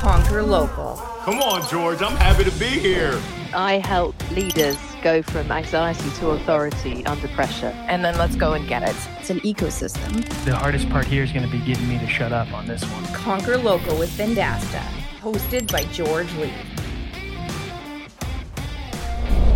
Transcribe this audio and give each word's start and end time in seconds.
Conquer 0.00 0.42
local. 0.42 0.96
Come 1.24 1.42
on, 1.42 1.68
George. 1.68 2.00
I'm 2.00 2.16
happy 2.16 2.44
to 2.44 2.58
be 2.58 2.66
here. 2.66 3.20
I 3.52 3.78
help 3.78 4.14
leaders 4.30 4.78
go 5.02 5.22
from 5.22 5.50
anxiety 5.50 6.08
to 6.18 6.30
authority 6.30 7.04
under 7.06 7.28
pressure. 7.28 7.74
And 7.88 8.04
then 8.04 8.16
let's 8.16 8.36
go 8.36 8.54
and 8.54 8.66
get 8.68 8.82
it. 8.82 8.96
It's 9.18 9.30
an 9.30 9.40
ecosystem. 9.40 10.24
The 10.44 10.54
hardest 10.54 10.88
part 10.90 11.06
here 11.06 11.22
is 11.22 11.32
going 11.32 11.44
to 11.44 11.50
be 11.50 11.58
getting 11.64 11.88
me 11.88 11.98
to 11.98 12.06
shut 12.06 12.32
up 12.32 12.52
on 12.52 12.66
this 12.66 12.82
one. 12.84 13.04
Conquer 13.14 13.58
Local 13.58 13.98
with 13.98 14.10
Vendasta, 14.10 14.82
hosted 15.20 15.70
by 15.70 15.84
George 15.92 16.32
Leith. 16.36 16.54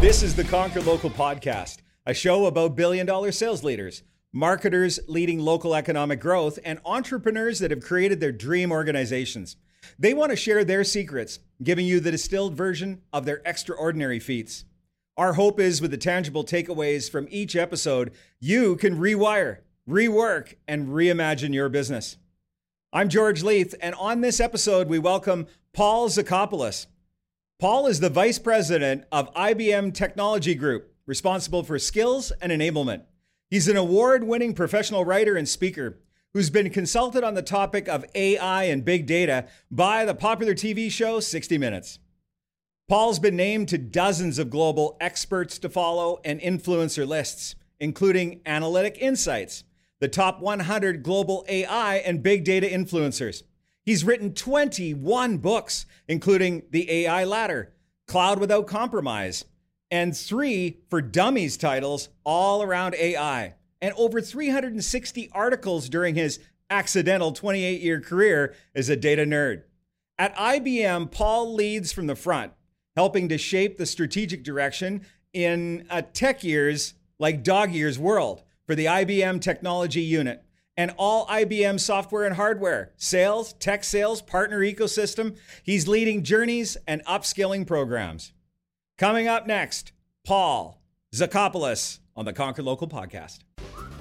This 0.00 0.22
is 0.22 0.34
the 0.34 0.44
Conquer 0.44 0.80
Local 0.80 1.10
podcast, 1.10 1.78
a 2.06 2.14
show 2.14 2.46
about 2.46 2.76
billion 2.76 3.06
dollar 3.06 3.32
sales 3.32 3.62
leaders, 3.62 4.02
marketers 4.32 5.00
leading 5.08 5.38
local 5.38 5.74
economic 5.74 6.20
growth, 6.20 6.58
and 6.64 6.80
entrepreneurs 6.84 7.58
that 7.58 7.70
have 7.70 7.82
created 7.82 8.20
their 8.20 8.32
dream 8.32 8.72
organizations. 8.72 9.56
They 10.00 10.14
want 10.14 10.30
to 10.30 10.36
share 10.36 10.64
their 10.64 10.82
secrets, 10.82 11.40
giving 11.62 11.84
you 11.84 12.00
the 12.00 12.10
distilled 12.10 12.54
version 12.54 13.02
of 13.12 13.26
their 13.26 13.42
extraordinary 13.44 14.18
feats. 14.18 14.64
Our 15.18 15.34
hope 15.34 15.60
is 15.60 15.82
with 15.82 15.90
the 15.90 15.98
tangible 15.98 16.42
takeaways 16.42 17.10
from 17.10 17.28
each 17.30 17.54
episode, 17.54 18.12
you 18.40 18.76
can 18.76 18.96
rewire, 18.96 19.58
rework, 19.86 20.54
and 20.66 20.88
reimagine 20.88 21.52
your 21.52 21.68
business. 21.68 22.16
I'm 22.94 23.10
George 23.10 23.42
Leith, 23.42 23.74
and 23.82 23.94
on 23.96 24.22
this 24.22 24.40
episode, 24.40 24.88
we 24.88 24.98
welcome 24.98 25.46
Paul 25.74 26.08
Zikopoulos. 26.08 26.86
Paul 27.58 27.86
is 27.86 28.00
the 28.00 28.08
Vice 28.08 28.38
President 28.38 29.04
of 29.12 29.32
IBM 29.34 29.92
Technology 29.92 30.54
Group, 30.54 30.94
responsible 31.04 31.62
for 31.62 31.78
skills 31.78 32.32
and 32.40 32.50
enablement. 32.50 33.02
He's 33.50 33.68
an 33.68 33.76
award 33.76 34.24
winning 34.24 34.54
professional 34.54 35.04
writer 35.04 35.36
and 35.36 35.46
speaker 35.46 35.98
who's 36.32 36.50
been 36.50 36.70
consulted 36.70 37.24
on 37.24 37.34
the 37.34 37.42
topic 37.42 37.88
of 37.88 38.04
AI 38.14 38.64
and 38.64 38.84
big 38.84 39.06
data 39.06 39.46
by 39.70 40.04
the 40.04 40.14
popular 40.14 40.54
TV 40.54 40.90
show 40.90 41.20
60 41.20 41.58
Minutes. 41.58 41.98
Paul's 42.88 43.18
been 43.18 43.36
named 43.36 43.68
to 43.68 43.78
dozens 43.78 44.38
of 44.38 44.50
global 44.50 44.96
experts 45.00 45.58
to 45.60 45.68
follow 45.68 46.20
and 46.24 46.40
influencer 46.40 47.06
lists, 47.06 47.54
including 47.78 48.40
Analytic 48.46 48.98
Insights, 49.00 49.64
the 50.00 50.08
top 50.08 50.40
100 50.40 51.02
global 51.02 51.44
AI 51.48 51.96
and 51.96 52.22
big 52.22 52.44
data 52.44 52.66
influencers. 52.66 53.42
He's 53.84 54.04
written 54.04 54.34
21 54.34 55.38
books, 55.38 55.86
including 56.08 56.64
The 56.70 56.90
AI 56.90 57.24
Ladder, 57.24 57.72
Cloud 58.06 58.38
Without 58.38 58.66
Compromise, 58.66 59.44
and 59.90 60.16
three 60.16 60.78
for 60.88 61.00
dummies 61.00 61.56
titles 61.56 62.08
all 62.24 62.62
around 62.62 62.94
AI, 62.94 63.54
and 63.80 63.94
over 63.96 64.20
360 64.20 65.30
articles 65.32 65.88
during 65.88 66.14
his 66.14 66.38
accidental 66.68 67.32
28 67.32 67.80
year 67.80 68.00
career 68.00 68.54
as 68.74 68.88
a 68.88 68.96
data 68.96 69.24
nerd. 69.24 69.62
At 70.18 70.36
IBM, 70.36 71.10
Paul 71.10 71.54
leads 71.54 71.92
from 71.92 72.06
the 72.06 72.14
front, 72.14 72.52
helping 72.96 73.28
to 73.28 73.38
shape 73.38 73.78
the 73.78 73.86
strategic 73.86 74.44
direction 74.44 75.02
in 75.32 75.86
a 75.90 76.02
tech 76.02 76.44
years 76.44 76.94
like 77.18 77.42
dog 77.42 77.72
years 77.72 77.98
world 77.98 78.42
for 78.66 78.74
the 78.74 78.86
IBM 78.86 79.40
technology 79.40 80.02
unit 80.02 80.44
and 80.76 80.94
all 80.96 81.26
IBM 81.26 81.78
software 81.78 82.24
and 82.24 82.36
hardware, 82.36 82.92
sales, 82.96 83.52
tech 83.54 83.84
sales, 83.84 84.22
partner 84.22 84.60
ecosystem. 84.60 85.36
He's 85.62 85.88
leading 85.88 86.22
journeys 86.22 86.76
and 86.86 87.04
upskilling 87.04 87.66
programs. 87.66 88.32
Coming 88.96 89.28
up 89.28 89.46
next, 89.46 89.92
Paul 90.24 90.82
Zikopoulos 91.14 91.99
on 92.20 92.26
the 92.26 92.32
Conquer 92.34 92.62
Local 92.62 92.86
podcast. 92.86 93.38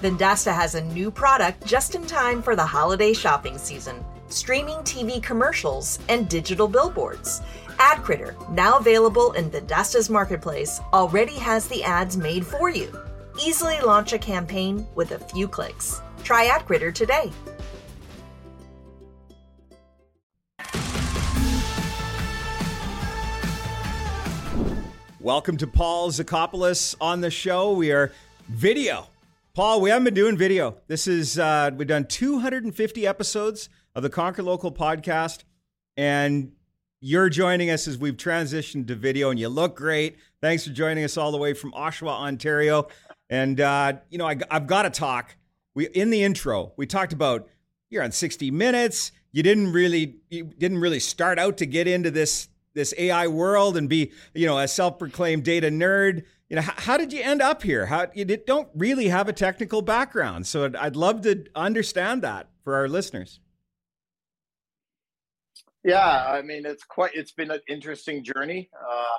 Vendasta 0.02 0.54
has 0.54 0.76
a 0.76 0.84
new 0.84 1.10
product 1.10 1.66
just 1.66 1.96
in 1.96 2.06
time 2.06 2.42
for 2.42 2.54
the 2.54 2.66
holiday 2.66 3.14
shopping 3.14 3.58
season 3.58 4.04
streaming 4.28 4.76
TV 4.80 5.24
commercials 5.24 5.98
and 6.08 6.30
digital 6.30 6.68
billboards. 6.68 7.42
AdCritter, 7.78 8.36
now 8.52 8.78
available 8.78 9.32
in 9.32 9.50
Vendasta's 9.50 10.08
marketplace, 10.08 10.82
already 10.94 11.34
has 11.36 11.68
the 11.68 11.84
ads 11.84 12.16
made 12.16 12.46
for 12.46 12.70
you. 12.70 12.96
Easily 13.44 13.80
launch 13.80 14.14
a 14.14 14.20
campaign 14.20 14.86
with 14.94 15.14
a 15.14 15.20
few 15.20 15.48
clicks. 15.48 16.02
Try 16.24 16.48
AdCritter 16.50 16.94
today. 16.94 17.32
Welcome 25.30 25.58
to 25.58 25.68
Paul 25.68 26.10
Zikopoulos 26.10 26.96
on 27.00 27.22
the 27.22 27.30
show. 27.30 27.74
We 27.74 27.92
are 27.92 28.12
video. 28.48 29.06
Paul, 29.54 29.80
we 29.80 29.92
haven't 29.92 30.06
been 30.06 30.16
doing 30.16 30.36
video. 30.36 30.78
This 30.88 31.06
is 31.06 31.38
uh, 31.38 31.70
we've 31.78 31.88
done 31.88 32.08
250 32.08 33.06
episodes 33.06 33.70
of 33.94 34.02
the 34.02 34.10
Conquer 34.10 34.42
Local 34.42 34.72
podcast, 34.72 35.44
and 35.96 36.54
you're 37.00 37.30
joining 37.30 37.70
us 37.70 37.88
as 37.88 37.96
we've 37.96 38.18
transitioned 38.18 38.88
to 38.88 38.96
video, 38.96 39.30
and 39.30 39.40
you 39.40 39.50
look 39.50 39.78
great. 39.78 40.18
Thanks 40.42 40.64
for 40.64 40.72
joining 40.72 41.04
us 41.04 41.16
all 41.16 41.32
the 41.32 41.38
way 41.38 41.54
from 41.54 41.74
Oshawa, 41.74 42.10
Ontario. 42.10 42.88
And 43.30 43.62
uh, 43.62 43.98
you 44.10 44.18
know, 44.18 44.28
I, 44.28 44.36
I've 44.50 44.66
got 44.66 44.82
to 44.82 44.90
talk. 44.90 45.36
We 45.76 45.90
in 45.90 46.10
the 46.10 46.24
intro 46.24 46.74
we 46.76 46.88
talked 46.88 47.14
about 47.14 47.48
you're 47.92 48.02
on 48.02 48.12
60 48.12 48.50
Minutes. 48.50 49.12
You 49.32 49.44
didn't 49.44 49.74
really 49.74 50.22
you 50.32 50.46
didn't 50.46 50.80
really 50.80 51.00
start 51.00 51.38
out 51.38 51.58
to 51.58 51.68
get 51.68 51.86
into 51.86 52.10
this 52.10 52.48
this 52.74 52.94
AI 52.98 53.28
world 53.28 53.78
and 53.78 53.90
be 53.90 54.12
you 54.34 54.46
know 54.46 54.58
a 54.58 54.68
self-proclaimed 54.68 55.44
data 55.44 55.70
nerd. 55.70 56.24
You 56.50 56.56
know, 56.56 56.62
how, 56.64 56.74
how 56.78 56.98
did 56.98 57.14
you 57.14 57.22
end 57.22 57.42
up 57.42 57.62
here? 57.62 57.86
How 57.86 58.08
you 58.14 58.26
don't 58.26 58.70
really 58.76 59.08
have 59.08 59.28
a 59.28 59.34
technical 59.34 59.82
background, 59.82 60.48
so 60.48 60.66
I'd, 60.66 60.76
I'd 60.76 60.96
love 60.96 61.22
to 61.22 61.46
understand 61.56 62.24
that 62.24 62.50
for 62.64 62.76
our 62.76 62.88
listeners. 62.88 63.40
Yeah, 65.84 66.26
I 66.28 66.42
mean 66.42 66.66
it's 66.66 66.84
quite 66.84 67.12
it's 67.14 67.32
been 67.32 67.52
an 67.52 67.62
interesting 67.68 68.24
journey. 68.24 68.70
Uh, 68.76 69.18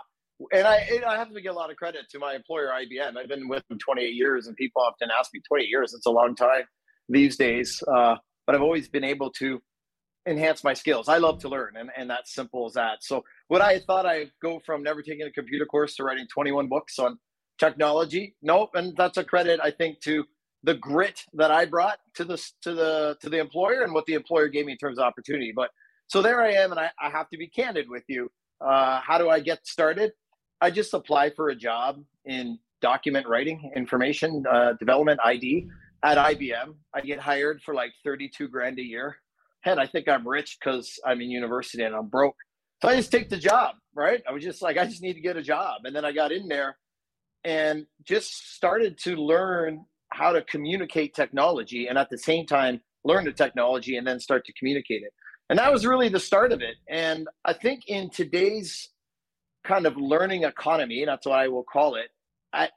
and 0.53 0.67
I, 0.67 1.01
I 1.07 1.17
have 1.17 1.33
to 1.33 1.41
give 1.41 1.53
a 1.53 1.59
lot 1.59 1.71
of 1.71 1.77
credit 1.77 2.09
to 2.11 2.19
my 2.19 2.35
employer, 2.35 2.69
IBM. 2.69 3.17
I've 3.17 3.29
been 3.29 3.49
with 3.49 3.67
them 3.69 3.79
28 3.79 4.15
years, 4.15 4.47
and 4.47 4.57
people 4.57 4.83
often 4.83 5.09
ask 5.19 5.31
me, 5.35 5.41
28 5.47 5.69
years, 5.69 5.95
it's 5.95 6.07
a 6.07 6.11
long 6.11 6.35
time 6.35 6.63
these 7.09 7.37
days. 7.37 7.83
Uh, 7.87 8.17
but 8.47 8.55
I've 8.55 8.63
always 8.63 8.89
been 8.89 9.05
able 9.05 9.31
to 9.33 9.61
enhance 10.27 10.63
my 10.63 10.75
skills. 10.75 11.09
I 11.09 11.19
love 11.19 11.39
to 11.41 11.49
learn, 11.49 11.77
and, 11.77 11.91
and 11.97 12.09
that's 12.09 12.35
simple 12.35 12.67
as 12.67 12.75
that. 12.75 13.03
So, 13.03 13.25
what 13.49 13.61
I 13.61 13.79
thought 13.79 14.07
I'd 14.07 14.33
go 14.43 14.61
from 14.65 14.83
never 14.83 15.03
taking 15.03 15.27
a 15.27 15.31
computer 15.31 15.67
course 15.67 15.97
to 15.97 16.05
writing 16.05 16.27
21 16.33 16.69
books 16.69 16.99
on 16.99 17.19
technology, 17.59 18.35
nope. 18.43 18.71
And 18.75 18.97
that's 18.97 19.19
a 19.19 19.25
credit, 19.25 19.61
I 19.63 19.71
think, 19.71 20.01
to 20.01 20.25
the 20.63 20.75
grit 20.75 21.25
that 21.35 21.51
I 21.51 21.65
brought 21.65 21.99
to 22.15 22.25
the 22.25 22.37
to 22.63 22.75
the 22.75 23.17
to 23.21 23.31
the 23.31 23.39
employer 23.39 23.83
and 23.83 23.95
what 23.95 24.07
the 24.07 24.15
employer 24.15 24.49
gave 24.49 24.67
me 24.67 24.73
in 24.73 24.79
terms 24.79 24.99
of 24.99 25.05
opportunity. 25.05 25.53
But 25.55 25.71
so 26.07 26.21
there 26.21 26.43
I 26.43 26.53
am, 26.53 26.71
and 26.73 26.81
I, 26.81 26.91
I 27.01 27.11
have 27.11 27.29
to 27.31 27.39
be 27.39 27.47
candid 27.47 27.89
with 27.89 28.05
you. 28.09 28.31
Uh, 28.61 29.01
how 29.01 29.17
do 29.17 29.31
I 29.31 29.41
get 29.41 29.67
started? 29.67 30.13
I 30.61 30.71
just 30.71 30.93
apply 30.93 31.31
for 31.31 31.49
a 31.49 31.55
job 31.55 32.03
in 32.27 32.59
document 32.83 33.27
writing, 33.27 33.73
information 33.75 34.45
uh, 34.51 34.75
development, 34.75 35.21
ID 35.25 35.69
at 36.03 36.19
IBM. 36.19 36.75
I 36.95 37.01
get 37.01 37.21
hired 37.21 37.63
for 37.63 37.75
like 37.75 37.93
32 38.05 38.49
grand 38.49 38.79
a 38.79 38.83
year. 38.83 39.17
Head, 39.63 39.79
I 39.79 39.87
think 39.87 40.09
I'm 40.09 40.27
rich 40.27 40.59
because 40.59 40.99
I'm 41.07 41.21
in 41.21 41.31
university 41.31 41.83
and 41.83 41.95
I'm 41.95 42.09
broke. 42.09 42.37
So 42.83 42.89
I 42.89 42.97
just 42.97 43.13
take 43.13 43.29
the 43.29 43.37
job, 43.37 43.75
right? 43.95 44.23
I 44.29 44.33
was 44.33 44.43
just 44.43 44.63
like, 44.63 44.79
I 44.79 44.87
just 44.87 45.03
need 45.03 45.15
to 45.15 45.21
get 45.21 45.37
a 45.37 45.43
job. 45.43 45.83
And 45.85 45.95
then 45.95 46.05
I 46.05 46.13
got 46.13 46.33
in 46.33 46.49
there 46.49 46.79
and 47.45 47.87
just 48.05 48.55
started 48.55 48.99
to 48.99 49.17
learn 49.17 49.85
how 50.13 50.33
to 50.33 50.43
communicate 50.43 51.15
technology 51.15 51.87
and 51.89 51.99
at 51.99 52.09
the 52.11 52.19
same 52.19 52.47
time 52.47 52.81
learn 53.05 53.25
the 53.25 53.33
technology 53.33 53.97
and 53.97 54.07
then 54.07 54.19
start 54.19 54.45
to 54.47 54.53
communicate 54.55 55.03
it. 55.03 55.13
And 55.49 55.59
that 55.59 55.73
was 55.73 55.87
really 55.87 56.09
the 56.09 56.21
start 56.21 56.53
of 56.53 56.63
it. 56.63 56.77
And 56.89 57.29
I 57.45 57.53
think 57.53 57.85
in 57.87 58.11
today's 58.11 58.89
kind 59.65 59.87
of 59.87 59.97
learning 59.97 60.45
economy, 60.45 61.05
that's 61.05 61.27
what 61.27 61.39
I 61.39 61.49
will 61.49 61.65
call 61.65 61.97
it, 61.97 62.09
at 62.53 62.71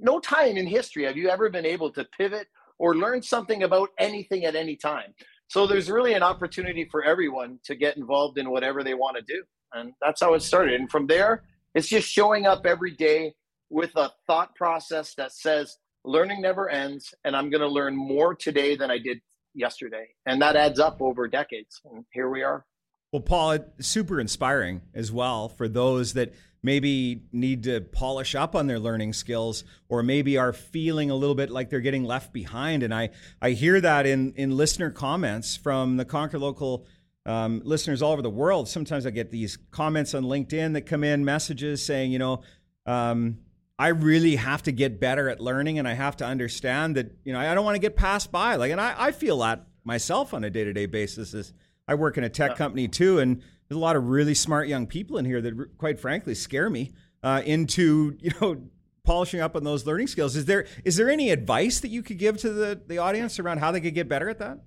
no 0.00 0.18
time 0.18 0.56
in 0.56 0.66
history 0.66 1.04
have 1.04 1.16
you 1.16 1.28
ever 1.28 1.48
been 1.48 1.66
able 1.66 1.92
to 1.92 2.04
pivot 2.16 2.48
or 2.78 2.96
learn 2.96 3.22
something 3.22 3.62
about 3.62 3.90
anything 3.98 4.44
at 4.44 4.56
any 4.56 4.76
time. 4.76 5.14
So 5.54 5.68
there's 5.68 5.88
really 5.88 6.14
an 6.14 6.24
opportunity 6.24 6.84
for 6.90 7.04
everyone 7.04 7.60
to 7.66 7.76
get 7.76 7.96
involved 7.96 8.38
in 8.38 8.50
whatever 8.50 8.82
they 8.82 8.94
want 8.94 9.16
to 9.18 9.22
do. 9.22 9.44
And 9.72 9.92
that's 10.02 10.20
how 10.20 10.34
it 10.34 10.42
started. 10.42 10.80
And 10.80 10.90
from 10.90 11.06
there, 11.06 11.44
it's 11.76 11.86
just 11.86 12.08
showing 12.08 12.44
up 12.44 12.66
every 12.66 12.90
day 12.90 13.34
with 13.70 13.92
a 13.94 14.10
thought 14.26 14.52
process 14.56 15.14
that 15.14 15.30
says, 15.30 15.76
learning 16.04 16.42
never 16.42 16.68
ends, 16.68 17.14
and 17.22 17.36
I'm 17.36 17.50
going 17.50 17.60
to 17.60 17.68
learn 17.68 17.94
more 17.94 18.34
today 18.34 18.74
than 18.74 18.90
I 18.90 18.98
did 18.98 19.20
yesterday. 19.54 20.08
And 20.26 20.42
that 20.42 20.56
adds 20.56 20.80
up 20.80 21.00
over 21.00 21.28
decades. 21.28 21.80
And 21.84 22.04
here 22.12 22.28
we 22.28 22.42
are. 22.42 22.66
Well, 23.12 23.22
Paul, 23.22 23.58
super 23.78 24.18
inspiring 24.18 24.82
as 24.92 25.12
well 25.12 25.48
for 25.48 25.68
those 25.68 26.14
that 26.14 26.34
maybe 26.64 27.22
need 27.30 27.62
to 27.64 27.80
polish 27.80 28.34
up 28.34 28.56
on 28.56 28.66
their 28.66 28.78
learning 28.78 29.12
skills 29.12 29.62
or 29.88 30.02
maybe 30.02 30.38
are 30.38 30.52
feeling 30.52 31.10
a 31.10 31.14
little 31.14 31.34
bit 31.34 31.50
like 31.50 31.68
they're 31.68 31.80
getting 31.80 32.04
left 32.04 32.32
behind. 32.32 32.82
And 32.82 32.92
I, 32.92 33.10
I 33.40 33.50
hear 33.50 33.80
that 33.82 34.06
in, 34.06 34.32
in 34.32 34.56
listener 34.56 34.90
comments 34.90 35.56
from 35.56 35.98
the 35.98 36.04
Conquer 36.06 36.38
Local 36.38 36.86
um, 37.26 37.60
listeners 37.64 38.00
all 38.00 38.12
over 38.12 38.22
the 38.22 38.30
world. 38.30 38.68
Sometimes 38.68 39.04
I 39.06 39.10
get 39.10 39.30
these 39.30 39.58
comments 39.70 40.14
on 40.14 40.24
LinkedIn 40.24 40.72
that 40.72 40.82
come 40.82 41.04
in, 41.04 41.24
messages 41.24 41.84
saying, 41.84 42.12
you 42.12 42.18
know, 42.18 42.40
um, 42.86 43.38
I 43.78 43.88
really 43.88 44.36
have 44.36 44.62
to 44.62 44.72
get 44.72 44.98
better 44.98 45.28
at 45.28 45.40
learning 45.40 45.78
and 45.78 45.86
I 45.86 45.92
have 45.92 46.16
to 46.18 46.24
understand 46.24 46.96
that, 46.96 47.14
you 47.24 47.32
know, 47.32 47.38
I 47.38 47.54
don't 47.54 47.64
want 47.64 47.74
to 47.74 47.80
get 47.80 47.94
passed 47.94 48.32
by. 48.32 48.56
Like, 48.56 48.72
and 48.72 48.80
I, 48.80 48.94
I 48.96 49.12
feel 49.12 49.38
that 49.40 49.66
myself 49.84 50.32
on 50.32 50.44
a 50.44 50.50
day 50.50 50.64
to 50.64 50.72
day 50.72 50.86
basis 50.86 51.34
as 51.34 51.52
I 51.86 51.94
work 51.94 52.16
in 52.16 52.24
a 52.24 52.30
tech 52.30 52.56
company 52.56 52.88
too, 52.88 53.18
and 53.18 53.42
there's 53.68 53.76
a 53.76 53.80
lot 53.80 53.96
of 53.96 54.08
really 54.08 54.34
smart 54.34 54.68
young 54.68 54.86
people 54.86 55.18
in 55.18 55.24
here 55.24 55.40
that, 55.40 55.78
quite 55.78 55.98
frankly, 55.98 56.34
scare 56.34 56.68
me 56.68 56.92
uh, 57.22 57.42
into 57.44 58.16
you 58.20 58.30
know 58.40 58.62
polishing 59.04 59.40
up 59.40 59.54
on 59.54 59.64
those 59.64 59.86
learning 59.86 60.06
skills. 60.06 60.36
Is 60.36 60.46
there 60.46 60.66
is 60.84 60.96
there 60.96 61.10
any 61.10 61.30
advice 61.30 61.80
that 61.80 61.88
you 61.88 62.02
could 62.02 62.18
give 62.18 62.38
to 62.38 62.50
the 62.50 62.80
the 62.86 62.98
audience 62.98 63.38
around 63.38 63.58
how 63.58 63.70
they 63.70 63.80
could 63.80 63.94
get 63.94 64.08
better 64.08 64.28
at 64.28 64.38
that? 64.38 64.60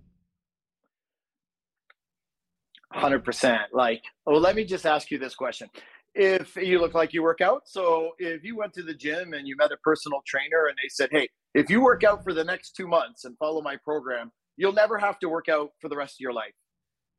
Hundred 2.92 3.24
percent. 3.24 3.62
Like, 3.74 4.04
well, 4.26 4.40
let 4.40 4.56
me 4.56 4.64
just 4.64 4.86
ask 4.86 5.12
you 5.12 5.18
this 5.20 5.36
question: 5.36 5.70
If 6.16 6.56
you 6.56 6.80
look 6.80 6.94
like 6.94 7.14
you 7.14 7.22
work 7.22 7.42
out, 7.42 7.68
so 7.68 8.12
if 8.18 8.44
you 8.44 8.56
went 8.56 8.74
to 8.74 8.84
the 8.84 8.94
gym 8.94 9.34
and 9.34 9.48
you 9.48 9.56
met 9.58 9.72
a 9.72 9.78
personal 9.84 10.22
trainer 10.26 10.68
and 10.68 10.76
they 10.82 10.90
said, 10.90 11.10
"Hey, 11.12 11.30
if 11.54 11.70
you 11.70 11.82
work 11.82 12.04
out 12.04 12.24
for 12.24 12.34
the 12.34 12.44
next 12.44 12.72
two 12.76 12.88
months 12.88 13.26
and 13.26 13.38
follow 13.38 13.62
my 13.62 13.76
program, 13.84 14.32
you'll 14.56 14.74
never 14.74 14.98
have 14.98 15.20
to 15.20 15.30
work 15.30 15.50
out 15.50 15.72
for 15.80 15.90
the 15.90 15.98
rest 15.98 16.16
of 16.16 16.22
your 16.22 16.34
life," 16.34 16.54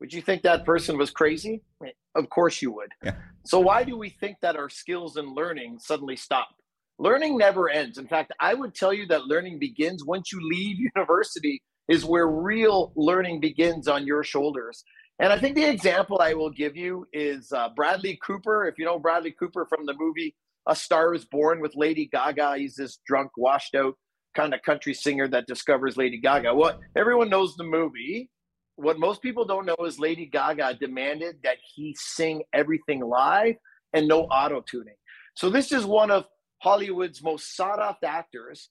would 0.01 0.13
you 0.13 0.23
think 0.23 0.43
that 0.43 0.65
person 0.65 0.97
was 0.97 1.11
crazy? 1.11 1.63
Of 2.15 2.31
course 2.31 2.63
you 2.63 2.73
would. 2.73 2.93
Yeah. 3.03 3.17
So 3.45 3.61
why 3.61 3.85
do 3.85 3.97
we 3.97 4.11
think 4.11 4.37
that 4.43 4.57
our 4.57 4.69
skills 4.69 5.17
and 5.17 5.35
learning 5.35 5.79
suddenly 5.81 6.17
stop? 6.17 6.49
Learning 6.99 7.39
never 7.39 7.69
ends. 7.69 7.99
In 7.99 8.07
fact, 8.07 8.33
I 8.41 8.55
would 8.55 8.75
tell 8.75 8.93
you 8.93 9.07
that 9.07 9.27
learning 9.27 9.59
begins 9.59 10.05
once 10.05 10.33
you 10.33 10.41
leave 10.43 10.77
university 10.97 11.63
is 11.89 12.05
where 12.05 12.29
real 12.29 12.93
learning 12.97 13.41
begins 13.41 13.89
on 13.89 14.07
your 14.07 14.23
shoulders. 14.23 14.85
And 15.21 15.33
I 15.33 15.39
think 15.39 15.57
the 15.57 15.69
example 15.69 16.21
I 16.21 16.35
will 16.35 16.51
give 16.51 16.77
you 16.77 17.07
is 17.13 17.51
uh, 17.53 17.71
Bradley 17.75 18.19
Cooper. 18.25 18.67
If 18.67 18.79
you 18.79 18.85
know 18.85 18.99
Bradley 18.99 19.33
Cooper 19.33 19.67
from 19.69 19.85
the 19.87 19.95
movie 19.99 20.35
A 20.69 20.77
Star 20.77 21.15
is 21.15 21.25
Born 21.25 21.61
with 21.61 21.73
Lady 21.75 22.09
Gaga, 22.13 22.57
he's 22.59 22.77
this 22.77 22.99
drunk, 23.07 23.31
washed 23.37 23.75
out 23.75 23.95
kind 24.37 24.55
of 24.55 24.63
country 24.63 24.95
singer 24.95 25.27
that 25.29 25.47
discovers 25.47 25.97
Lady 25.97 26.21
Gaga. 26.21 26.55
Well, 26.55 26.79
everyone 26.97 27.31
knows 27.31 27.57
the 27.57 27.65
movie. 27.65 28.31
What 28.79 29.01
most 29.01 29.23
people 29.23 29.45
don't 29.45 29.67
know 29.67 29.75
is 29.85 29.99
Lady 29.99 30.25
Gaga 30.25 30.75
demanded 30.81 31.39
that 31.43 31.57
he 31.75 31.97
sing 31.99 32.43
everything 32.53 33.01
live 33.01 33.57
and 33.93 34.07
no 34.07 34.23
auto 34.27 34.61
tuning. 34.61 34.95
So 35.35 35.51
this 35.51 35.73
is 35.73 35.85
one 35.85 36.13
of 36.13 36.27
Hollywood's 36.59 37.21
most 37.21 37.57
sought 37.57 37.81
after 37.81 38.07
actors. 38.07 38.71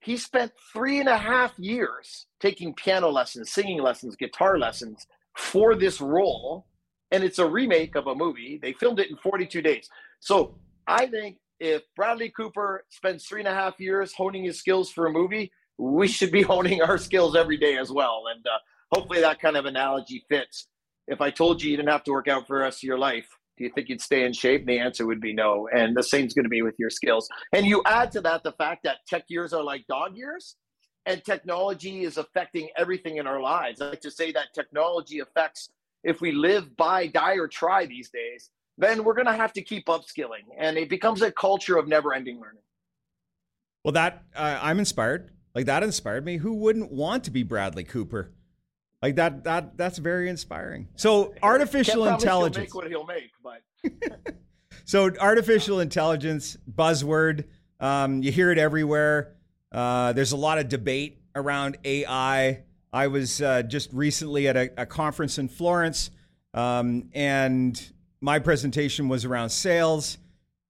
He 0.00 0.16
spent 0.16 0.52
three 0.72 1.00
and 1.00 1.08
a 1.08 1.18
half 1.18 1.52
years 1.58 2.26
taking 2.40 2.72
piano 2.72 3.10
lessons, 3.10 3.52
singing 3.52 3.82
lessons, 3.82 4.16
guitar 4.16 4.58
lessons 4.58 5.06
for 5.36 5.74
this 5.74 6.00
role. 6.00 6.64
And 7.10 7.22
it's 7.22 7.38
a 7.38 7.46
remake 7.46 7.94
of 7.94 8.06
a 8.06 8.14
movie. 8.14 8.58
They 8.62 8.72
filmed 8.72 9.00
it 9.00 9.10
in 9.10 9.18
42 9.18 9.60
days. 9.60 9.86
So 10.20 10.56
I 10.86 11.04
think 11.04 11.36
if 11.60 11.82
Bradley 11.94 12.30
Cooper 12.30 12.86
spends 12.88 13.26
three 13.26 13.40
and 13.40 13.48
a 13.48 13.54
half 13.54 13.78
years 13.78 14.14
honing 14.14 14.44
his 14.44 14.58
skills 14.58 14.90
for 14.90 15.08
a 15.08 15.12
movie, 15.12 15.52
we 15.76 16.08
should 16.08 16.32
be 16.32 16.40
honing 16.52 16.80
our 16.80 16.96
skills 16.96 17.36
every 17.36 17.58
day 17.58 17.76
as 17.76 17.90
well. 17.92 18.22
And 18.34 18.46
uh, 18.46 18.58
hopefully 18.92 19.20
that 19.20 19.40
kind 19.40 19.56
of 19.56 19.64
analogy 19.64 20.24
fits. 20.28 20.68
If 21.08 21.20
I 21.20 21.30
told 21.30 21.62
you 21.62 21.70
you 21.70 21.76
didn't 21.76 21.88
have 21.88 22.04
to 22.04 22.12
work 22.12 22.28
out 22.28 22.46
for 22.46 22.58
the 22.58 22.64
rest 22.64 22.78
of 22.78 22.84
your 22.84 22.98
life, 22.98 23.26
do 23.58 23.64
you 23.64 23.70
think 23.74 23.88
you'd 23.88 24.00
stay 24.00 24.24
in 24.24 24.32
shape? 24.32 24.66
The 24.66 24.78
answer 24.78 25.06
would 25.06 25.20
be 25.20 25.32
no. 25.32 25.68
And 25.74 25.96
the 25.96 26.02
same's 26.02 26.32
going 26.32 26.44
to 26.44 26.50
be 26.50 26.62
with 26.62 26.74
your 26.78 26.90
skills. 26.90 27.28
And 27.52 27.66
you 27.66 27.82
add 27.86 28.12
to 28.12 28.20
that 28.22 28.42
the 28.44 28.52
fact 28.52 28.84
that 28.84 28.98
tech 29.06 29.24
years 29.28 29.52
are 29.52 29.62
like 29.62 29.86
dog 29.88 30.16
years 30.16 30.56
and 31.06 31.22
technology 31.24 32.04
is 32.04 32.16
affecting 32.16 32.68
everything 32.76 33.16
in 33.16 33.26
our 33.26 33.40
lives. 33.40 33.80
I 33.80 33.90
like 33.90 34.00
to 34.02 34.10
say 34.10 34.32
that 34.32 34.54
technology 34.54 35.18
affects 35.18 35.70
if 36.04 36.20
we 36.20 36.32
live, 36.32 36.76
buy, 36.76 37.08
die, 37.08 37.34
or 37.34 37.48
try 37.48 37.86
these 37.86 38.10
days, 38.10 38.50
then 38.78 39.04
we're 39.04 39.14
going 39.14 39.26
to 39.26 39.32
have 39.32 39.52
to 39.54 39.62
keep 39.62 39.86
upskilling. 39.86 40.44
And 40.58 40.76
it 40.76 40.88
becomes 40.88 41.22
a 41.22 41.30
culture 41.30 41.76
of 41.76 41.86
never 41.86 42.14
ending 42.14 42.40
learning. 42.40 42.62
Well, 43.84 43.92
that 43.92 44.24
uh, 44.34 44.58
I'm 44.62 44.78
inspired. 44.78 45.30
Like 45.54 45.66
that 45.66 45.82
inspired 45.82 46.24
me. 46.24 46.38
Who 46.38 46.54
wouldn't 46.54 46.90
want 46.90 47.24
to 47.24 47.30
be 47.30 47.42
Bradley 47.42 47.84
Cooper? 47.84 48.32
Like 49.02 49.16
that 49.16 49.44
that 49.44 49.76
that's 49.76 49.98
very 49.98 50.28
inspiring. 50.28 50.88
So 50.96 51.34
artificial 51.42 52.06
intelligence. 52.06 52.72
What 52.72 52.86
he'll 52.88 53.04
make, 53.04 53.30
but 53.42 53.62
So 54.84 55.10
artificial 55.20 55.80
intelligence 55.80 56.56
buzzword. 56.70 57.44
Um, 57.80 58.22
you 58.22 58.32
hear 58.32 58.50
it 58.50 58.58
everywhere. 58.58 59.34
Uh, 59.70 60.12
there's 60.12 60.32
a 60.32 60.36
lot 60.36 60.58
of 60.58 60.68
debate 60.68 61.20
around 61.34 61.78
AI. 61.84 62.62
I 62.92 63.06
was 63.06 63.40
uh, 63.40 63.62
just 63.62 63.92
recently 63.92 64.48
at 64.48 64.56
a, 64.56 64.70
a 64.76 64.86
conference 64.86 65.38
in 65.38 65.48
Florence, 65.48 66.10
um, 66.52 67.08
and 67.14 67.80
my 68.20 68.38
presentation 68.38 69.08
was 69.08 69.24
around 69.24 69.50
sales. 69.50 70.18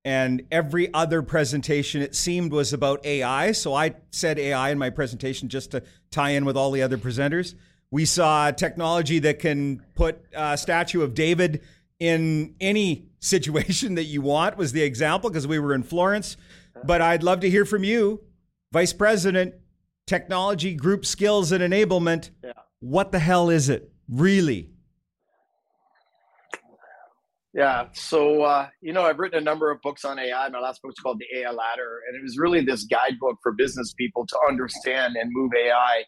And 0.05 0.43
every 0.51 0.93
other 0.93 1.23
presentation, 1.23 2.03
it 2.03 2.17
seemed, 2.17 2.53
was 2.53 2.73
about 2.73 3.07
AI. 3.07 3.53
So 3.53 3.73
I 3.73 3.95
said 4.11 4.37
AI 4.37 4.71
in 4.71 4.79
my 4.79 4.91
presentation 4.91 5.49
just 5.49 5.71
to 5.73 5.83
tie 6.11 6.31
in 6.31 6.45
with 6.45 6.57
all 6.57 6.73
the 6.73 6.83
other 6.83 6.99
presenters. 6.99 7.55
We 7.93 8.07
saw 8.07 8.51
technology 8.51 9.19
that 9.19 9.39
can 9.39 9.83
put 9.95 10.25
a 10.35 10.57
statue 10.57 11.03
of 11.03 11.13
David 11.13 11.61
in 12.01 12.55
any 12.59 13.11
situation 13.21 13.95
that 13.97 14.05
you 14.05 14.23
want 14.23 14.57
was 14.57 14.73
the 14.73 14.83
example 14.83 15.29
because 15.31 15.47
we 15.47 15.59
were 15.59 15.75
in 15.75 15.83
Florence. 15.83 16.39
But 16.85 17.03
I'd 17.03 17.23
love 17.23 17.41
to 17.41 17.51
hear 17.51 17.67
from 17.67 17.85
you, 17.85 18.23
Vice 18.73 18.95
President, 18.95 19.55
Technology, 20.07 20.75
Group 20.75 21.05
Skills 21.05 21.53
and 21.53 21.63
Enablement. 21.63 22.31
Yeah. 22.43 22.53
What 22.81 23.13
the 23.13 23.19
hell 23.19 23.51
is 23.51 23.69
it, 23.69 23.93
really? 24.09 24.71
Yeah. 27.53 27.89
So, 27.93 28.43
uh, 28.43 28.69
you 28.81 28.95
know, 28.95 29.03
I've 29.03 29.19
written 29.19 29.39
a 29.39 29.45
number 29.45 29.71
of 29.71 29.83
books 29.83 30.07
on 30.07 30.19
AI. 30.19 30.49
My 30.49 30.61
last 30.61 30.81
book's 30.81 30.99
called 30.99 31.21
The 31.21 31.41
AI 31.41 31.51
Ladder. 31.51 32.01
And 32.09 32.17
it 32.17 32.23
was 32.23 32.39
really 32.39 32.65
this 32.65 32.85
guidebook 32.85 33.37
for 33.43 33.53
business 33.53 33.93
people 33.93 34.27
to 34.27 34.39
understand 34.49 35.17
and 35.17 35.31
move 35.31 35.51
AI 35.55 36.05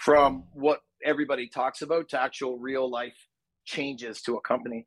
from 0.00 0.42
what 0.52 0.80
everybody 1.04 1.48
talks 1.48 1.82
about 1.82 2.08
to 2.10 2.20
actual 2.20 2.58
real 2.58 2.90
life 2.90 3.16
changes 3.64 4.22
to 4.22 4.36
a 4.36 4.40
company. 4.40 4.86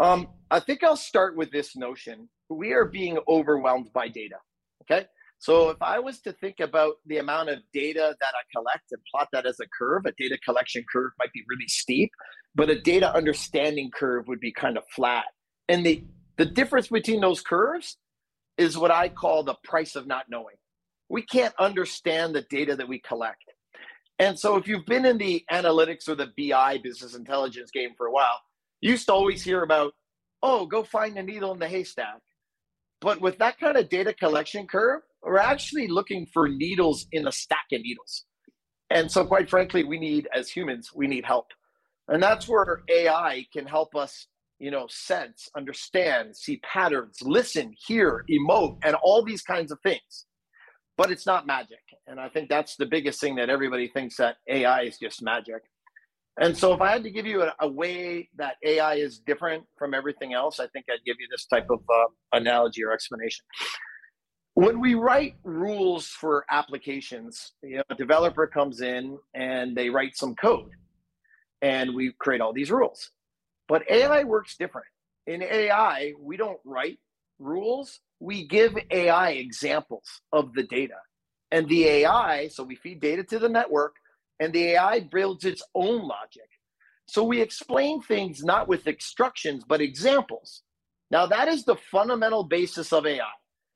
Um, 0.00 0.28
I 0.50 0.60
think 0.60 0.82
I'll 0.82 0.96
start 0.96 1.36
with 1.36 1.50
this 1.50 1.76
notion. 1.76 2.28
We 2.48 2.72
are 2.72 2.86
being 2.86 3.18
overwhelmed 3.28 3.92
by 3.92 4.08
data. 4.08 4.36
Okay. 4.82 5.06
So 5.38 5.70
if 5.70 5.82
I 5.82 5.98
was 5.98 6.20
to 6.20 6.32
think 6.34 6.60
about 6.60 6.94
the 7.04 7.18
amount 7.18 7.48
of 7.48 7.58
data 7.72 8.14
that 8.20 8.32
I 8.32 8.42
collect 8.56 8.84
and 8.92 9.02
plot 9.10 9.28
that 9.32 9.44
as 9.44 9.58
a 9.58 9.66
curve, 9.76 10.06
a 10.06 10.12
data 10.16 10.38
collection 10.44 10.84
curve 10.90 11.10
might 11.18 11.32
be 11.32 11.42
really 11.48 11.66
steep, 11.66 12.12
but 12.54 12.70
a 12.70 12.80
data 12.80 13.12
understanding 13.12 13.90
curve 13.92 14.28
would 14.28 14.38
be 14.38 14.52
kind 14.52 14.76
of 14.76 14.84
flat. 14.94 15.24
And 15.68 15.84
the, 15.84 16.04
the 16.36 16.46
difference 16.46 16.88
between 16.88 17.20
those 17.20 17.40
curves 17.40 17.96
is 18.56 18.78
what 18.78 18.92
I 18.92 19.08
call 19.08 19.42
the 19.42 19.56
price 19.64 19.96
of 19.96 20.06
not 20.06 20.26
knowing. 20.28 20.54
We 21.08 21.22
can't 21.22 21.54
understand 21.58 22.34
the 22.34 22.42
data 22.42 22.76
that 22.76 22.88
we 22.88 23.00
collect. 23.00 23.42
And 24.22 24.38
so 24.38 24.54
if 24.54 24.68
you've 24.68 24.86
been 24.86 25.04
in 25.04 25.18
the 25.18 25.44
analytics 25.50 26.08
or 26.08 26.14
the 26.14 26.30
BI 26.38 26.78
business 26.78 27.16
intelligence 27.16 27.72
game 27.72 27.90
for 27.96 28.06
a 28.06 28.12
while, 28.12 28.40
you 28.80 28.92
used 28.92 29.06
to 29.06 29.12
always 29.12 29.42
hear 29.42 29.64
about, 29.64 29.94
oh, 30.44 30.64
go 30.64 30.84
find 30.84 31.18
a 31.18 31.22
needle 31.24 31.52
in 31.52 31.58
the 31.58 31.66
haystack. 31.66 32.20
But 33.00 33.20
with 33.20 33.36
that 33.38 33.58
kind 33.58 33.76
of 33.76 33.88
data 33.88 34.14
collection 34.14 34.68
curve, 34.68 35.02
we're 35.24 35.38
actually 35.38 35.88
looking 35.88 36.24
for 36.32 36.48
needles 36.48 37.06
in 37.10 37.26
a 37.26 37.32
stack 37.32 37.66
of 37.72 37.80
needles. 37.80 38.24
And 38.90 39.10
so, 39.10 39.24
quite 39.24 39.50
frankly, 39.50 39.82
we 39.82 39.98
need, 39.98 40.28
as 40.32 40.48
humans, 40.48 40.90
we 40.94 41.08
need 41.08 41.24
help. 41.24 41.46
And 42.06 42.22
that's 42.22 42.46
where 42.46 42.82
AI 42.88 43.44
can 43.52 43.66
help 43.66 43.96
us, 43.96 44.28
you 44.60 44.70
know, 44.70 44.86
sense, 44.88 45.48
understand, 45.56 46.36
see 46.36 46.58
patterns, 46.58 47.18
listen, 47.22 47.74
hear, 47.88 48.24
emote, 48.30 48.78
and 48.84 48.94
all 49.02 49.24
these 49.24 49.42
kinds 49.42 49.72
of 49.72 49.80
things. 49.82 50.26
But 50.96 51.10
it's 51.10 51.26
not 51.26 51.46
magic. 51.46 51.80
And 52.06 52.20
I 52.20 52.28
think 52.28 52.48
that's 52.48 52.76
the 52.76 52.86
biggest 52.86 53.20
thing 53.20 53.36
that 53.36 53.48
everybody 53.48 53.88
thinks 53.88 54.16
that 54.16 54.36
AI 54.48 54.82
is 54.82 54.98
just 54.98 55.22
magic. 55.22 55.62
And 56.40 56.56
so, 56.56 56.72
if 56.72 56.80
I 56.80 56.90
had 56.90 57.02
to 57.02 57.10
give 57.10 57.26
you 57.26 57.42
a, 57.42 57.52
a 57.60 57.68
way 57.68 58.28
that 58.36 58.56
AI 58.64 58.94
is 58.94 59.18
different 59.18 59.64
from 59.76 59.92
everything 59.92 60.32
else, 60.32 60.60
I 60.60 60.66
think 60.68 60.86
I'd 60.90 61.04
give 61.04 61.16
you 61.20 61.26
this 61.30 61.44
type 61.46 61.66
of 61.70 61.80
uh, 61.80 62.06
analogy 62.32 62.82
or 62.82 62.92
explanation. 62.92 63.44
When 64.54 64.80
we 64.80 64.94
write 64.94 65.34
rules 65.44 66.06
for 66.06 66.44
applications, 66.50 67.52
you 67.62 67.76
know, 67.76 67.82
a 67.90 67.94
developer 67.94 68.46
comes 68.46 68.80
in 68.80 69.18
and 69.34 69.76
they 69.76 69.90
write 69.90 70.16
some 70.16 70.34
code, 70.34 70.70
and 71.60 71.94
we 71.94 72.12
create 72.18 72.40
all 72.40 72.54
these 72.54 72.70
rules. 72.70 73.10
But 73.68 73.82
AI 73.90 74.24
works 74.24 74.56
different. 74.56 74.86
In 75.26 75.42
AI, 75.42 76.12
we 76.18 76.38
don't 76.38 76.58
write 76.64 76.98
rules; 77.38 78.00
we 78.22 78.46
give 78.46 78.78
AI 78.90 79.30
examples 79.30 80.04
of 80.32 80.54
the 80.54 80.62
data, 80.62 80.98
and 81.50 81.68
the 81.68 81.84
AI. 81.86 82.48
So 82.48 82.62
we 82.62 82.76
feed 82.76 83.00
data 83.00 83.24
to 83.24 83.38
the 83.38 83.48
network 83.48 83.96
and 84.40 84.52
the 84.52 84.70
AI 84.70 85.00
builds 85.00 85.44
its 85.44 85.62
own 85.74 86.06
logic. 86.06 86.48
So 87.06 87.22
we 87.22 87.40
explain 87.40 88.00
things 88.00 88.42
not 88.42 88.68
with 88.68 88.86
instructions, 88.86 89.64
but 89.68 89.80
examples. 89.80 90.62
Now, 91.10 91.26
that 91.26 91.48
is 91.48 91.64
the 91.64 91.76
fundamental 91.76 92.44
basis 92.44 92.92
of 92.92 93.06
AI. 93.06 93.20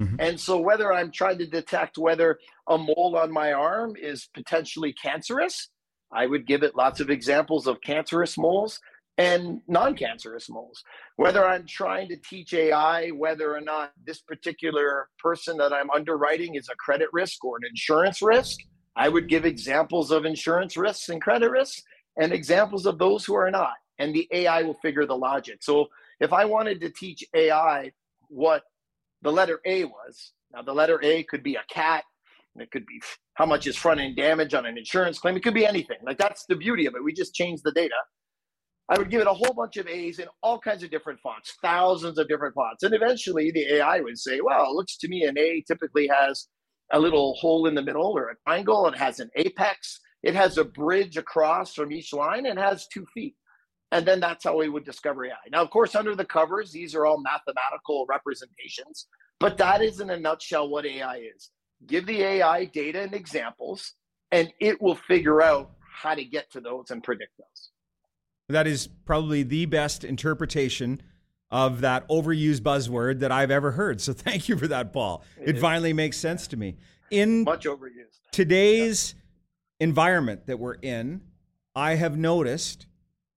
Mm-hmm. 0.02 0.16
And 0.18 0.40
so, 0.40 0.58
whether 0.58 0.92
I'm 0.92 1.10
trying 1.10 1.38
to 1.38 1.46
detect 1.46 1.98
whether 1.98 2.38
a 2.68 2.78
mole 2.78 3.18
on 3.18 3.32
my 3.32 3.52
arm 3.52 3.94
is 3.96 4.28
potentially 4.34 4.92
cancerous, 4.92 5.68
I 6.12 6.26
would 6.26 6.46
give 6.46 6.62
it 6.62 6.76
lots 6.76 7.00
of 7.00 7.10
examples 7.10 7.66
of 7.66 7.80
cancerous 7.80 8.38
moles 8.38 8.80
and 9.18 9.61
non 9.68 9.94
cancerous 9.96 10.49
moles. 10.50 10.82
Whether 11.16 11.46
I'm 11.46 11.66
trying 11.66 12.08
to 12.08 12.16
teach 12.16 12.52
AI 12.54 13.08
whether 13.11 13.54
or 13.54 13.61
not 13.61 13.92
this 14.04 14.20
particular 14.20 15.08
person 15.18 15.56
that 15.58 15.73
I'm 15.73 15.90
underwriting 15.90 16.54
is 16.54 16.68
a 16.68 16.76
credit 16.76 17.08
risk 17.12 17.44
or 17.44 17.56
an 17.56 17.62
insurance 17.68 18.20
risk, 18.23 18.58
I 18.96 19.08
would 19.08 19.28
give 19.28 19.44
examples 19.44 20.11
of 20.11 20.25
insurance 20.25 20.76
risks 20.76 21.08
and 21.08 21.20
credit 21.20 21.50
risks 21.50 21.82
and 22.18 22.32
examples 22.32 22.87
of 22.87 22.99
those 22.99 23.25
who 23.25 23.35
are 23.35 23.50
not. 23.50 23.75
and 23.99 24.14
the 24.14 24.28
AI 24.30 24.62
will 24.62 24.75
figure 24.75 25.06
the 25.06 25.16
logic. 25.16 25.62
So 25.62 25.87
if 26.20 26.32
I 26.32 26.44
wanted 26.44 26.80
to 26.82 26.90
teach 26.90 27.25
AI 27.35 27.92
what 28.28 28.62
the 29.23 29.32
letter 29.32 29.61
A 29.64 29.85
was, 29.85 30.32
now 30.52 30.62
the 30.62 30.75
letter 30.75 31.00
A 31.02 31.23
could 31.25 31.42
be 31.42 31.54
a 31.54 31.64
cat, 31.70 32.04
it 32.58 32.70
could 32.70 32.87
be 32.87 33.00
how 33.35 33.46
much 33.46 33.66
is 33.66 33.76
front 33.76 34.00
end 34.00 34.16
damage 34.16 34.54
on 34.54 34.66
an 34.66 34.78
insurance 34.78 35.18
claim. 35.18 35.37
It 35.37 35.42
could 35.42 35.54
be 35.54 35.66
anything. 35.66 35.99
Like 36.02 36.18
that's 36.18 36.44
the 36.49 36.56
beauty 36.56 36.87
of 36.87 36.94
it. 36.94 37.04
We 37.04 37.12
just 37.12 37.35
change 37.35 37.62
the 37.62 37.73
data. 37.73 37.94
I 38.88 38.98
would 38.98 39.10
give 39.10 39.20
it 39.20 39.26
a 39.26 39.32
whole 39.32 39.52
bunch 39.52 39.76
of 39.78 39.88
A's 39.88 40.20
in 40.20 40.28
all 40.42 40.60
kinds 40.60 40.84
of 40.84 40.90
different 40.90 41.18
fonts, 41.20 41.54
thousands 41.60 42.18
of 42.18 42.28
different 42.28 42.54
fonts. 42.54 42.84
And 42.84 42.94
eventually 42.94 43.50
the 43.50 43.74
AI 43.74 44.00
would 44.00 44.18
say, 44.18 44.40
well, 44.40 44.70
it 44.70 44.74
looks 44.74 44.96
to 44.98 45.08
me 45.08 45.24
an 45.24 45.36
A 45.36 45.64
typically 45.66 46.08
has 46.08 46.46
a 46.92 47.00
little 47.00 47.34
hole 47.34 47.66
in 47.66 47.74
the 47.74 47.82
middle 47.82 48.12
or 48.16 48.28
an 48.28 48.36
angle. 48.46 48.86
It 48.86 48.96
has 48.96 49.18
an 49.18 49.30
apex. 49.34 49.98
It 50.22 50.34
has 50.34 50.56
a 50.56 50.64
bridge 50.64 51.16
across 51.16 51.74
from 51.74 51.90
each 51.92 52.12
line 52.12 52.46
and 52.46 52.58
has 52.58 52.86
two 52.86 53.04
feet. 53.12 53.34
And 53.90 54.06
then 54.06 54.20
that's 54.20 54.44
how 54.44 54.56
we 54.56 54.68
would 54.68 54.84
discover 54.84 55.24
AI. 55.24 55.34
Now, 55.50 55.62
of 55.62 55.70
course, 55.70 55.94
under 55.94 56.14
the 56.14 56.24
covers, 56.24 56.70
these 56.70 56.94
are 56.94 57.06
all 57.06 57.20
mathematical 57.20 58.06
representations, 58.08 59.06
but 59.40 59.58
that 59.58 59.82
is 59.82 60.00
in 60.00 60.10
a 60.10 60.18
nutshell 60.18 60.68
what 60.68 60.86
AI 60.86 61.16
is. 61.36 61.50
Give 61.86 62.06
the 62.06 62.22
AI 62.22 62.64
data 62.66 63.02
and 63.02 63.14
examples, 63.14 63.92
and 64.32 64.52
it 64.60 64.80
will 64.80 64.96
figure 64.96 65.42
out 65.42 65.70
how 66.02 66.14
to 66.14 66.24
get 66.24 66.50
to 66.52 66.60
those 66.60 66.90
and 66.90 67.02
predict 67.02 67.32
those. 67.38 67.70
That 68.48 68.66
is 68.66 68.88
probably 69.04 69.42
the 69.42 69.66
best 69.66 70.04
interpretation 70.04 71.02
of 71.50 71.80
that 71.80 72.08
overused 72.08 72.60
buzzword 72.60 73.20
that 73.20 73.32
I've 73.32 73.50
ever 73.50 73.72
heard. 73.72 74.00
So 74.00 74.12
thank 74.12 74.48
you 74.48 74.56
for 74.56 74.68
that, 74.68 74.92
Paul. 74.92 75.24
It, 75.40 75.56
it 75.56 75.60
finally 75.60 75.92
makes 75.92 76.16
sense 76.16 76.46
to 76.48 76.56
me. 76.56 76.76
In 77.10 77.44
much 77.44 77.64
overused. 77.64 78.20
Today's 78.32 79.14
yeah. 79.80 79.84
environment 79.86 80.46
that 80.46 80.58
we're 80.58 80.74
in, 80.74 81.22
I 81.74 81.94
have 81.94 82.16
noticed 82.16 82.86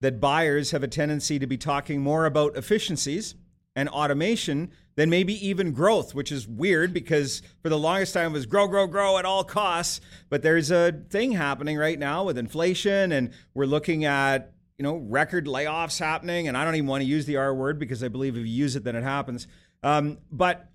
that 0.00 0.20
buyers 0.20 0.70
have 0.70 0.82
a 0.82 0.88
tendency 0.88 1.38
to 1.38 1.46
be 1.46 1.56
talking 1.56 2.00
more 2.00 2.26
about 2.26 2.56
efficiencies 2.56 3.34
and 3.76 3.88
automation 3.88 4.70
than 4.96 5.08
maybe 5.08 5.46
even 5.46 5.72
growth, 5.72 6.14
which 6.14 6.32
is 6.32 6.48
weird 6.48 6.92
because 6.92 7.42
for 7.62 7.68
the 7.68 7.78
longest 7.78 8.14
time 8.14 8.30
it 8.30 8.34
was 8.34 8.46
grow, 8.46 8.66
grow, 8.66 8.86
grow 8.86 9.18
at 9.18 9.24
all 9.24 9.44
costs. 9.44 10.00
But 10.28 10.42
there's 10.42 10.70
a 10.70 10.92
thing 11.10 11.32
happening 11.32 11.76
right 11.76 11.98
now 11.98 12.24
with 12.24 12.36
inflation, 12.36 13.12
and 13.12 13.30
we're 13.54 13.66
looking 13.66 14.04
at 14.04 14.52
you 14.80 14.84
know, 14.84 14.96
record 14.96 15.44
layoffs 15.44 16.00
happening. 16.00 16.48
And 16.48 16.56
I 16.56 16.64
don't 16.64 16.74
even 16.74 16.86
want 16.86 17.02
to 17.02 17.06
use 17.06 17.26
the 17.26 17.36
R 17.36 17.54
word 17.54 17.78
because 17.78 18.02
I 18.02 18.08
believe 18.08 18.34
if 18.34 18.46
you 18.46 18.50
use 18.50 18.76
it, 18.76 18.82
then 18.82 18.96
it 18.96 19.02
happens. 19.02 19.46
Um, 19.82 20.16
but 20.32 20.70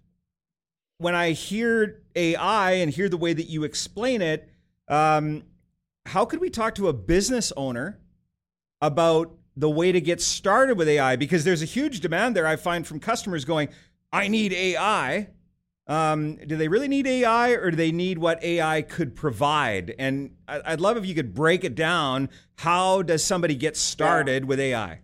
when 1.00 1.16
I 1.16 1.32
hear 1.32 2.04
AI 2.16 2.74
and 2.74 2.94
hear 2.94 3.10
the 3.10 3.18
way 3.18 3.34
that 3.34 3.50
you 3.50 3.64
explain 3.64 4.22
it, 4.22 4.48
um, 4.88 5.42
how 6.06 6.24
could 6.24 6.40
we 6.40 6.52
talk 6.52 6.76
to 6.76 6.88
a 6.88 6.94
business 6.94 7.52
owner 7.58 8.00
about 8.80 9.36
the 9.58 9.72
way 9.72 9.92
to 9.92 10.00
get 10.00 10.22
started 10.22 10.78
with 10.78 10.88
AI? 10.88 11.16
Because 11.16 11.44
there's 11.44 11.64
a 11.64 11.66
huge 11.66 12.00
demand 12.00 12.36
there 12.36 12.46
I 12.46 12.58
find 12.58 12.86
from 12.86 13.00
customers 13.00 13.44
going, 13.44 13.70
I 14.14 14.28
need 14.28 14.54
AI. 14.54 15.30
Um, 15.88 16.38
do 16.38 16.58
they 16.58 16.68
really 16.68 16.88
need 16.88 17.06
AI 17.06 17.50
or 17.52 17.70
do 17.70 17.78
they 17.78 17.92
need 17.92 18.18
what 18.18 18.44
AI 18.44 18.82
could 18.82 19.16
provide? 19.16 19.94
And 20.00 20.36
I'd 20.48 20.82
love 20.82 20.98
if 20.98 21.06
you 21.06 21.14
could 21.14 21.34
break 21.34 21.64
it 21.64 21.76
down. 21.76 22.30
How 22.58 23.04
does 23.04 23.24
somebody 23.24 23.56
get 23.56 23.78
started 23.78 24.44
yeah. 24.44 24.48
with 24.48 24.60
AI? 24.60 25.00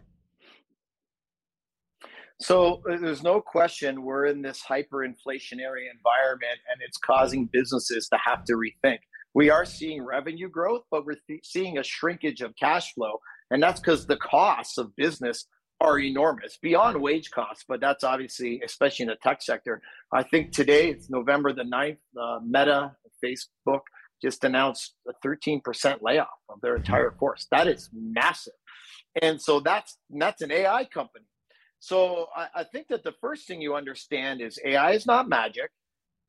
So 2.39 2.81
uh, 2.89 2.97
there's 2.97 3.21
no 3.21 3.39
question 3.39 4.01
we're 4.01 4.25
in 4.25 4.41
this 4.41 4.63
hyperinflationary 4.67 5.85
environment 5.93 6.59
and 6.71 6.81
it's 6.83 6.97
causing 6.97 7.47
businesses 7.53 8.07
to 8.07 8.17
have 8.23 8.43
to 8.45 8.53
rethink. 8.53 8.97
We 9.35 9.51
are 9.51 9.63
seeing 9.63 10.03
revenue 10.03 10.49
growth, 10.49 10.81
but 10.89 11.05
we're 11.05 11.19
th- 11.27 11.45
seeing 11.45 11.77
a 11.77 11.83
shrinkage 11.83 12.41
of 12.41 12.55
cash 12.55 12.95
flow. 12.95 13.19
And 13.51 13.61
that's 13.61 13.79
because 13.79 14.07
the 14.07 14.17
costs 14.17 14.79
of 14.79 14.95
business 14.95 15.45
are 15.81 15.99
enormous 15.99 16.57
beyond 16.61 17.01
wage 17.01 17.31
costs, 17.31 17.65
but 17.67 17.81
that's 17.81 18.03
obviously, 18.03 18.61
especially 18.63 19.03
in 19.03 19.09
the 19.09 19.15
tech 19.15 19.41
sector. 19.41 19.81
I 20.13 20.23
think 20.23 20.51
today, 20.51 20.89
it's 20.89 21.09
November 21.09 21.53
the 21.53 21.63
9th, 21.63 21.97
uh, 22.19 22.39
Meta, 22.45 22.95
Facebook 23.23 23.81
just 24.21 24.43
announced 24.43 24.93
a 25.07 25.27
13% 25.27 26.01
layoff 26.01 26.27
of 26.49 26.61
their 26.61 26.75
entire 26.75 27.11
force. 27.11 27.47
That 27.51 27.67
is 27.67 27.89
massive. 27.93 28.53
And 29.21 29.41
so 29.41 29.59
that's 29.59 29.97
that's 30.09 30.41
an 30.41 30.51
AI 30.51 30.85
company. 30.85 31.25
So 31.79 32.27
I, 32.35 32.47
I 32.57 32.63
think 32.63 32.87
that 32.89 33.03
the 33.03 33.13
first 33.19 33.47
thing 33.47 33.61
you 33.61 33.75
understand 33.75 34.41
is 34.41 34.59
AI 34.63 34.91
is 34.91 35.05
not 35.05 35.27
magic, 35.27 35.71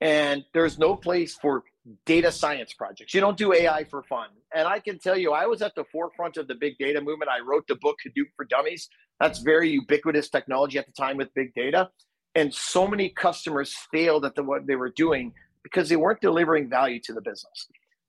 and 0.00 0.44
there's 0.54 0.78
no 0.78 0.96
place 0.96 1.34
for 1.34 1.62
data 2.06 2.32
science 2.32 2.72
projects. 2.72 3.12
You 3.14 3.20
don't 3.20 3.36
do 3.36 3.52
AI 3.52 3.84
for 3.84 4.02
fun. 4.04 4.28
And 4.54 4.66
I 4.66 4.78
can 4.80 4.98
tell 4.98 5.16
you, 5.16 5.32
I 5.32 5.46
was 5.46 5.62
at 5.62 5.74
the 5.74 5.84
forefront 5.92 6.36
of 6.36 6.48
the 6.48 6.54
big 6.54 6.78
data 6.78 7.00
movement. 7.00 7.30
I 7.30 7.40
wrote 7.40 7.66
the 7.68 7.76
book 7.76 7.96
Hadoop 8.06 8.26
for 8.36 8.44
Dummies. 8.44 8.88
That's 9.22 9.38
very 9.38 9.70
ubiquitous 9.70 10.28
technology 10.28 10.78
at 10.78 10.86
the 10.86 10.92
time 10.92 11.16
with 11.16 11.32
big 11.32 11.54
data. 11.54 11.88
And 12.34 12.52
so 12.52 12.88
many 12.88 13.08
customers 13.08 13.72
failed 13.92 14.24
at 14.24 14.34
the, 14.34 14.42
what 14.42 14.66
they 14.66 14.74
were 14.74 14.90
doing 14.90 15.32
because 15.62 15.88
they 15.88 15.94
weren't 15.94 16.20
delivering 16.20 16.68
value 16.68 16.98
to 17.04 17.12
the 17.12 17.20
business. 17.20 17.68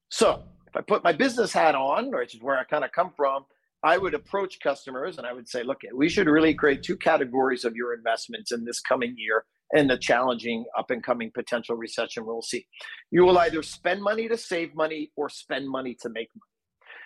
So 0.10 0.42
if 0.68 0.76
I 0.76 0.82
put 0.82 1.04
my 1.04 1.14
business 1.14 1.54
hat 1.54 1.76
on, 1.76 2.10
which 2.10 2.34
is 2.34 2.42
where 2.42 2.58
I 2.58 2.64
kind 2.64 2.84
of 2.84 2.92
come 2.94 3.12
from, 3.16 3.46
I 3.84 4.00
would 4.00 4.16
approach 4.16 4.60
customers 4.60 5.20
and 5.20 5.28
I 5.28 5.34
would 5.34 5.48
say, 5.48 5.62
look, 5.62 5.82
we 5.94 6.10
should 6.10 6.26
really 6.26 6.56
create 6.56 6.82
two 6.82 6.98
categories 6.98 7.64
of 7.64 7.76
your 7.76 7.94
investments 7.94 8.52
in 8.52 8.66
this 8.66 8.80
coming 8.80 9.14
year 9.16 9.46
and 9.76 9.88
the 9.88 10.00
challenging 10.00 10.66
up 10.76 10.90
and 10.90 11.04
coming 11.04 11.30
potential 11.32 11.76
recession 11.76 12.26
we'll 12.26 12.42
see. 12.42 12.66
You 13.12 13.24
will 13.24 13.38
either 13.38 13.62
spend 13.62 14.02
money 14.02 14.28
to 14.30 14.38
save 14.38 14.74
money 14.74 15.12
or 15.16 15.30
spend 15.30 15.70
money 15.70 15.96
to 16.02 16.10
make 16.10 16.30
money. 16.34 16.50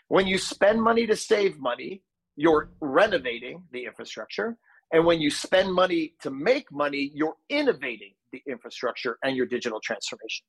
When 0.07 0.27
you 0.27 0.37
spend 0.37 0.81
money 0.81 1.05
to 1.07 1.15
save 1.17 1.59
money, 1.59 2.03
you're 2.37 2.69
renovating 2.79 3.63
the 3.73 3.83
infrastructure. 3.83 4.57
And 4.93 5.05
when 5.05 5.19
you 5.19 5.29
spend 5.29 5.73
money 5.73 6.13
to 6.21 6.29
make 6.31 6.71
money, 6.71 7.11
you're 7.13 7.35
innovating 7.49 8.13
the 8.31 8.41
infrastructure 8.47 9.17
and 9.23 9.35
your 9.35 9.47
digital 9.47 9.81
transformation. 9.83 10.45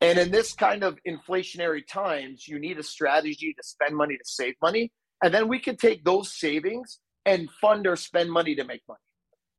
And 0.00 0.18
in 0.18 0.30
this 0.30 0.54
kind 0.54 0.82
of 0.82 0.98
inflationary 1.06 1.86
times, 1.86 2.48
you 2.48 2.58
need 2.58 2.78
a 2.78 2.82
strategy 2.82 3.54
to 3.54 3.62
spend 3.62 3.94
money 3.94 4.16
to 4.16 4.24
save 4.24 4.54
money. 4.62 4.90
And 5.22 5.32
then 5.32 5.46
we 5.46 5.60
can 5.60 5.76
take 5.76 6.04
those 6.04 6.34
savings 6.34 6.98
and 7.26 7.48
fund 7.60 7.86
or 7.86 7.96
spend 7.96 8.32
money 8.32 8.54
to 8.54 8.64
make 8.64 8.80
money. 8.88 8.98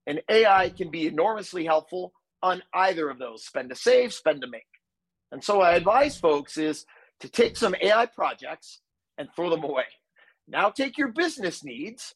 And 0.08 0.22
AI 0.30 0.70
can 0.70 0.90
be 0.90 1.06
enormously 1.06 1.64
helpful 1.64 2.12
on 2.42 2.64
either 2.74 3.08
of 3.10 3.20
those 3.20 3.46
spend 3.46 3.70
to 3.70 3.76
save, 3.76 4.14
spend 4.14 4.42
to 4.42 4.48
make. 4.48 4.64
And 5.32 5.44
so 5.44 5.62
I 5.62 5.74
advise 5.74 6.18
folks 6.18 6.58
is 6.58 6.86
to 7.20 7.30
take 7.30 7.56
some 7.56 7.76
AI 7.80 8.08
projects 8.08 8.82
and 9.20 9.30
throw 9.36 9.52
them 9.52 9.64
away. 9.64 9.86
Now 10.48 10.70
take 10.70 10.98
your 10.98 11.10
business 11.10 11.64
needs, 11.64 12.16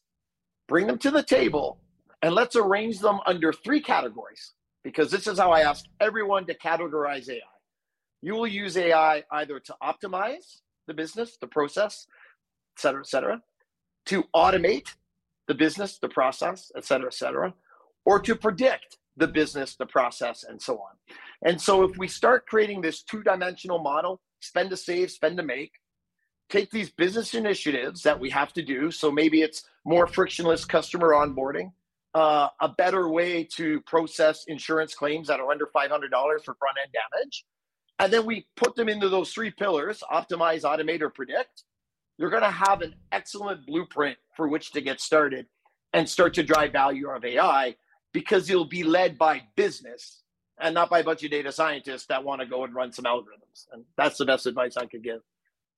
bring 0.68 0.86
them 0.86 0.98
to 0.98 1.10
the 1.10 1.22
table, 1.22 1.78
and 2.22 2.34
let's 2.34 2.56
arrange 2.56 2.98
them 2.98 3.20
under 3.26 3.52
three 3.52 3.80
categories 3.80 4.52
because 4.84 5.10
this 5.10 5.26
is 5.26 5.38
how 5.38 5.50
I 5.52 5.60
ask 5.60 5.84
everyone 6.00 6.46
to 6.46 6.54
categorize 6.54 7.28
AI. 7.28 7.40
You 8.22 8.34
will 8.34 8.46
use 8.46 8.76
AI 8.76 9.24
either 9.30 9.60
to 9.60 9.76
optimize 9.82 10.60
the 10.86 10.94
business, 10.94 11.36
the 11.40 11.46
process, 11.46 12.06
et 12.76 12.80
cetera, 12.80 13.00
et 13.00 13.06
cetera, 13.06 13.42
to 14.06 14.24
automate 14.34 14.94
the 15.48 15.54
business, 15.54 15.98
the 15.98 16.08
process, 16.08 16.70
et 16.76 16.84
cetera, 16.84 17.06
et 17.06 17.14
cetera, 17.14 17.54
or 18.04 18.20
to 18.20 18.34
predict 18.34 18.98
the 19.16 19.28
business, 19.28 19.76
the 19.76 19.86
process, 19.86 20.44
and 20.44 20.60
so 20.60 20.74
on. 20.74 20.94
And 21.42 21.60
so 21.60 21.82
if 21.82 21.96
we 21.96 22.08
start 22.08 22.46
creating 22.46 22.80
this 22.80 23.02
two 23.02 23.22
dimensional 23.22 23.78
model, 23.78 24.20
spend 24.40 24.70
to 24.70 24.76
save, 24.76 25.10
spend 25.10 25.36
to 25.38 25.42
make, 25.42 25.72
take 26.48 26.70
these 26.70 26.90
business 26.90 27.34
initiatives 27.34 28.02
that 28.02 28.18
we 28.18 28.30
have 28.30 28.52
to 28.54 28.62
do. 28.62 28.90
So 28.90 29.10
maybe 29.10 29.42
it's 29.42 29.64
more 29.84 30.06
frictionless 30.06 30.64
customer 30.64 31.10
onboarding, 31.10 31.72
uh, 32.14 32.48
a 32.60 32.68
better 32.68 33.08
way 33.08 33.44
to 33.56 33.80
process 33.82 34.44
insurance 34.46 34.94
claims 34.94 35.28
that 35.28 35.40
are 35.40 35.50
under 35.50 35.66
$500 35.66 35.90
for 35.90 36.54
front 36.54 36.76
end 36.82 36.92
damage. 36.92 37.44
And 37.98 38.12
then 38.12 38.26
we 38.26 38.46
put 38.56 38.76
them 38.76 38.88
into 38.88 39.08
those 39.08 39.32
three 39.32 39.50
pillars 39.50 40.02
optimize, 40.12 40.62
automate, 40.62 41.00
or 41.00 41.10
predict. 41.10 41.64
You're 42.18 42.30
going 42.30 42.42
to 42.42 42.50
have 42.50 42.82
an 42.82 42.94
excellent 43.12 43.66
blueprint 43.66 44.18
for 44.34 44.48
which 44.48 44.72
to 44.72 44.80
get 44.80 45.00
started 45.00 45.46
and 45.92 46.08
start 46.08 46.34
to 46.34 46.42
drive 46.42 46.72
value 46.72 47.08
of 47.08 47.24
AI 47.24 47.74
because 48.12 48.48
you'll 48.48 48.64
be 48.64 48.82
led 48.82 49.18
by 49.18 49.42
business 49.56 50.22
and 50.58 50.74
not 50.74 50.88
by 50.88 51.00
a 51.00 51.04
bunch 51.04 51.22
of 51.24 51.30
data 51.30 51.52
scientists 51.52 52.06
that 52.06 52.24
want 52.24 52.40
to 52.40 52.46
go 52.46 52.64
and 52.64 52.74
run 52.74 52.92
some 52.92 53.04
algorithms. 53.04 53.66
And 53.72 53.84
that's 53.96 54.16
the 54.16 54.24
best 54.24 54.46
advice 54.46 54.76
I 54.76 54.86
could 54.86 55.02
give. 55.02 55.20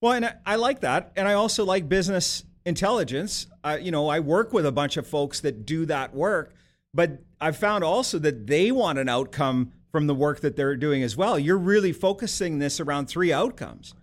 Well, 0.00 0.12
and 0.12 0.34
I 0.46 0.56
like 0.56 0.80
that. 0.80 1.12
And 1.16 1.26
I 1.26 1.34
also 1.34 1.64
like 1.64 1.88
business 1.88 2.44
intelligence. 2.64 3.46
Uh, 3.64 3.78
you 3.80 3.90
know, 3.90 4.08
I 4.08 4.20
work 4.20 4.52
with 4.52 4.66
a 4.66 4.72
bunch 4.72 4.96
of 4.96 5.06
folks 5.06 5.40
that 5.40 5.66
do 5.66 5.86
that 5.86 6.14
work, 6.14 6.54
but 6.94 7.22
I've 7.40 7.56
found 7.56 7.82
also 7.82 8.18
that 8.20 8.46
they 8.46 8.70
want 8.70 8.98
an 8.98 9.08
outcome 9.08 9.72
from 9.90 10.06
the 10.06 10.14
work 10.14 10.40
that 10.40 10.54
they're 10.54 10.76
doing 10.76 11.02
as 11.02 11.16
well. 11.16 11.38
You're 11.38 11.58
really 11.58 11.92
focusing 11.92 12.58
this 12.58 12.78
around 12.78 13.06
three 13.06 13.32
outcomes. 13.32 13.94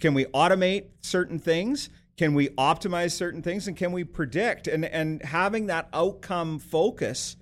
Can 0.00 0.14
we 0.14 0.24
automate 0.26 0.86
certain 1.00 1.38
things? 1.38 1.90
Can 2.16 2.34
we 2.34 2.48
optimize 2.50 3.12
certain 3.12 3.42
things? 3.42 3.66
And 3.66 3.76
can 3.76 3.92
we 3.92 4.04
predict? 4.04 4.68
And, 4.68 4.84
and 4.84 5.22
having 5.22 5.66
that 5.66 5.88
outcome 5.92 6.58
focus 6.58 7.36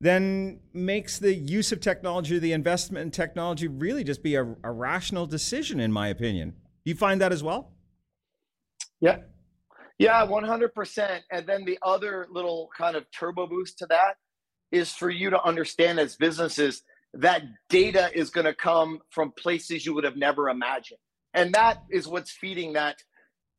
then 0.00 0.60
makes 0.74 1.18
the 1.18 1.34
use 1.34 1.72
of 1.72 1.80
technology, 1.80 2.38
the 2.38 2.52
investment 2.52 3.02
in 3.04 3.10
technology, 3.10 3.66
really 3.66 4.04
just 4.04 4.22
be 4.22 4.34
a, 4.34 4.44
a 4.62 4.70
rational 4.70 5.26
decision, 5.26 5.80
in 5.80 5.90
my 5.90 6.08
opinion. 6.08 6.54
You 6.86 6.94
find 6.94 7.20
that 7.20 7.32
as 7.32 7.42
well? 7.42 7.72
Yeah. 9.00 9.18
Yeah, 9.98 10.24
100%. 10.24 11.20
And 11.32 11.46
then 11.46 11.64
the 11.64 11.78
other 11.82 12.28
little 12.30 12.68
kind 12.78 12.96
of 12.96 13.04
turbo 13.10 13.48
boost 13.48 13.76
to 13.78 13.86
that 13.86 14.14
is 14.70 14.92
for 14.92 15.10
you 15.10 15.28
to 15.30 15.42
understand 15.42 15.98
as 15.98 16.14
businesses 16.14 16.82
that 17.12 17.42
data 17.68 18.10
is 18.14 18.30
going 18.30 18.44
to 18.44 18.54
come 18.54 19.00
from 19.10 19.32
places 19.36 19.84
you 19.84 19.94
would 19.94 20.04
have 20.04 20.16
never 20.16 20.48
imagined. 20.48 21.00
And 21.34 21.52
that 21.54 21.78
is 21.90 22.06
what's 22.06 22.30
feeding 22.30 22.74
that 22.74 22.96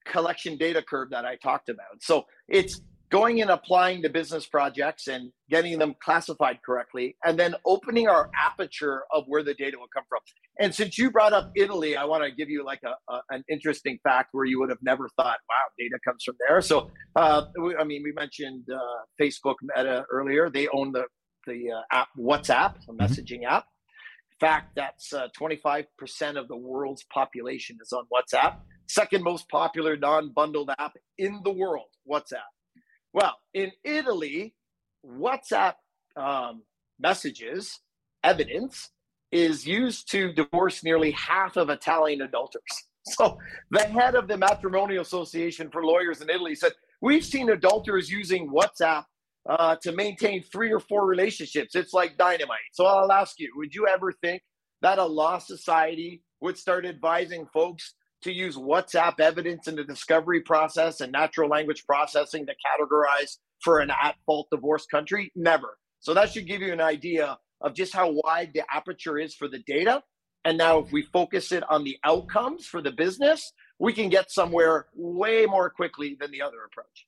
collection 0.06 0.58
data 0.58 0.82
curve 0.82 1.10
that 1.10 1.26
I 1.26 1.36
talked 1.36 1.68
about. 1.68 2.02
So 2.02 2.24
it's 2.48 2.80
going 3.10 3.42
and 3.42 3.50
applying 3.50 4.02
to 4.02 4.10
business 4.10 4.46
projects 4.46 5.08
and 5.08 5.32
getting 5.50 5.80
them 5.80 5.96
classified 6.04 6.60
correctly, 6.66 7.16
and 7.24 7.40
then 7.40 7.56
opening 7.66 8.08
our 8.08 8.30
aperture 8.38 9.04
of 9.14 9.24
where 9.28 9.44
the 9.44 9.54
data 9.54 9.78
will 9.78 9.88
come 9.94 10.04
from. 10.10 10.20
And 10.60 10.74
since 10.74 10.98
you 10.98 11.12
brought 11.12 11.34
up 11.34 11.52
Italy, 11.56 11.96
I 11.96 12.06
want 12.06 12.24
to 12.24 12.32
give 12.32 12.50
you 12.50 12.66
like 12.66 12.82
a, 12.84 13.14
a 13.14 13.22
an 13.30 13.44
interesting 13.50 14.00
fact 14.04 14.30
where 14.32 14.46
you 14.46 14.60
would 14.60 14.70
have 14.70 14.82
never 14.82 15.10
thought, 15.16 15.38
wow, 15.50 15.56
data 15.78 15.98
comes 16.06 16.24
from 16.24 16.36
there. 16.48 16.62
So, 16.62 16.90
uh, 17.16 17.46
I 17.80 17.84
mean, 17.84 18.04
we 18.04 18.12
mentioned 18.14 18.66
uh, 18.74 18.80
Facebook 19.22 19.56
Meta 19.62 20.06
earlier. 20.12 20.50
They 20.50 20.68
own 20.70 20.92
the 20.92 21.06
the 21.46 21.72
uh, 21.72 21.82
app 21.92 22.10
WhatsApp, 22.18 22.76
a 22.76 22.92
mm-hmm. 22.92 23.02
messaging 23.02 23.46
app. 23.46 23.66
In 24.34 24.48
fact, 24.48 24.76
that's 24.76 25.14
25% 25.14 25.86
uh, 26.36 26.40
of 26.40 26.48
the 26.48 26.58
world's 26.58 27.04
population 27.12 27.78
is 27.82 27.92
on 27.92 28.04
WhatsApp. 28.14 28.58
Second 28.88 29.24
most 29.24 29.50
popular 29.50 29.98
non-bundled 29.98 30.70
app 30.78 30.94
in 31.18 31.42
the 31.44 31.52
world, 31.52 31.88
WhatsApp. 32.10 32.46
Well, 33.18 33.36
in 33.56 33.72
Italy, 33.84 34.54
WhatsApp 35.04 35.74
um, 36.16 36.62
messages, 37.00 37.80
evidence, 38.24 38.92
is 39.32 39.66
used 39.66 40.12
to 40.12 40.34
divorce 40.34 40.84
nearly 40.84 41.10
half 41.14 41.58
of 41.58 41.72
Italian 41.72 42.22
adulterers. 42.22 42.64
So 43.10 43.38
the 43.72 43.86
head 43.86 44.16
of 44.16 44.28
the 44.28 44.36
Matrimonial 44.36 45.02
Association 45.02 45.70
for 45.72 45.82
Lawyers 45.82 46.20
in 46.20 46.30
Italy 46.30 46.56
said, 46.56 46.74
We've 47.02 47.24
seen 47.24 47.50
adulterers 47.50 48.10
using 48.10 48.52
WhatsApp 48.52 49.06
uh, 49.50 49.78
to 49.82 49.94
maintain 49.94 50.44
three 50.44 50.74
or 50.74 50.82
four 50.82 51.08
relationships. 51.08 51.74
It's 51.74 51.94
like 51.94 52.18
dynamite. 52.18 52.70
So 52.74 52.86
I'll 52.86 53.14
ask 53.14 53.40
you, 53.40 53.50
would 53.56 53.74
you 53.74 53.88
ever 53.88 54.12
think 54.12 54.42
that 54.82 55.00
a 55.00 55.06
law 55.06 55.38
society 55.38 56.22
would 56.42 56.58
start 56.58 56.86
advising 56.86 57.48
folks 57.54 57.94
to 58.24 58.32
use 58.32 58.58
WhatsApp 58.58 59.20
evidence 59.20 59.68
in 59.68 59.76
the 59.76 59.84
discovery 59.84 60.42
process 60.42 61.02
and 61.02 61.12
natural 61.12 61.50
language 61.50 61.86
processing 61.86 62.46
to 62.46 62.54
categorize 62.54 63.38
for 63.64 63.80
an 63.80 63.92
at 63.92 64.16
fault 64.26 64.48
divorce 64.52 64.86
country? 64.86 65.32
Never. 65.36 65.78
So 66.00 66.14
that 66.14 66.32
should 66.32 66.48
give 66.48 66.62
you 66.62 66.74
an 66.74 66.82
idea 66.82 67.38
of 67.62 67.74
just 67.74 67.94
how 67.94 68.12
wide 68.24 68.52
the 68.54 68.64
aperture 68.72 69.18
is 69.18 69.36
for 69.36 69.48
the 69.48 69.60
data. 69.68 70.04
And 70.46 70.58
now, 70.58 70.80
if 70.80 70.92
we 70.92 71.02
focus 71.02 71.52
it 71.52 71.64
on 71.70 71.84
the 71.84 71.98
outcomes 72.04 72.66
for 72.66 72.82
the 72.82 72.92
business, 72.92 73.52
we 73.80 73.92
can 73.92 74.10
get 74.10 74.32
somewhere 74.32 74.86
way 74.96 75.46
more 75.46 75.70
quickly 75.70 76.16
than 76.20 76.32
the 76.32 76.42
other 76.42 76.58
approach. 76.66 77.06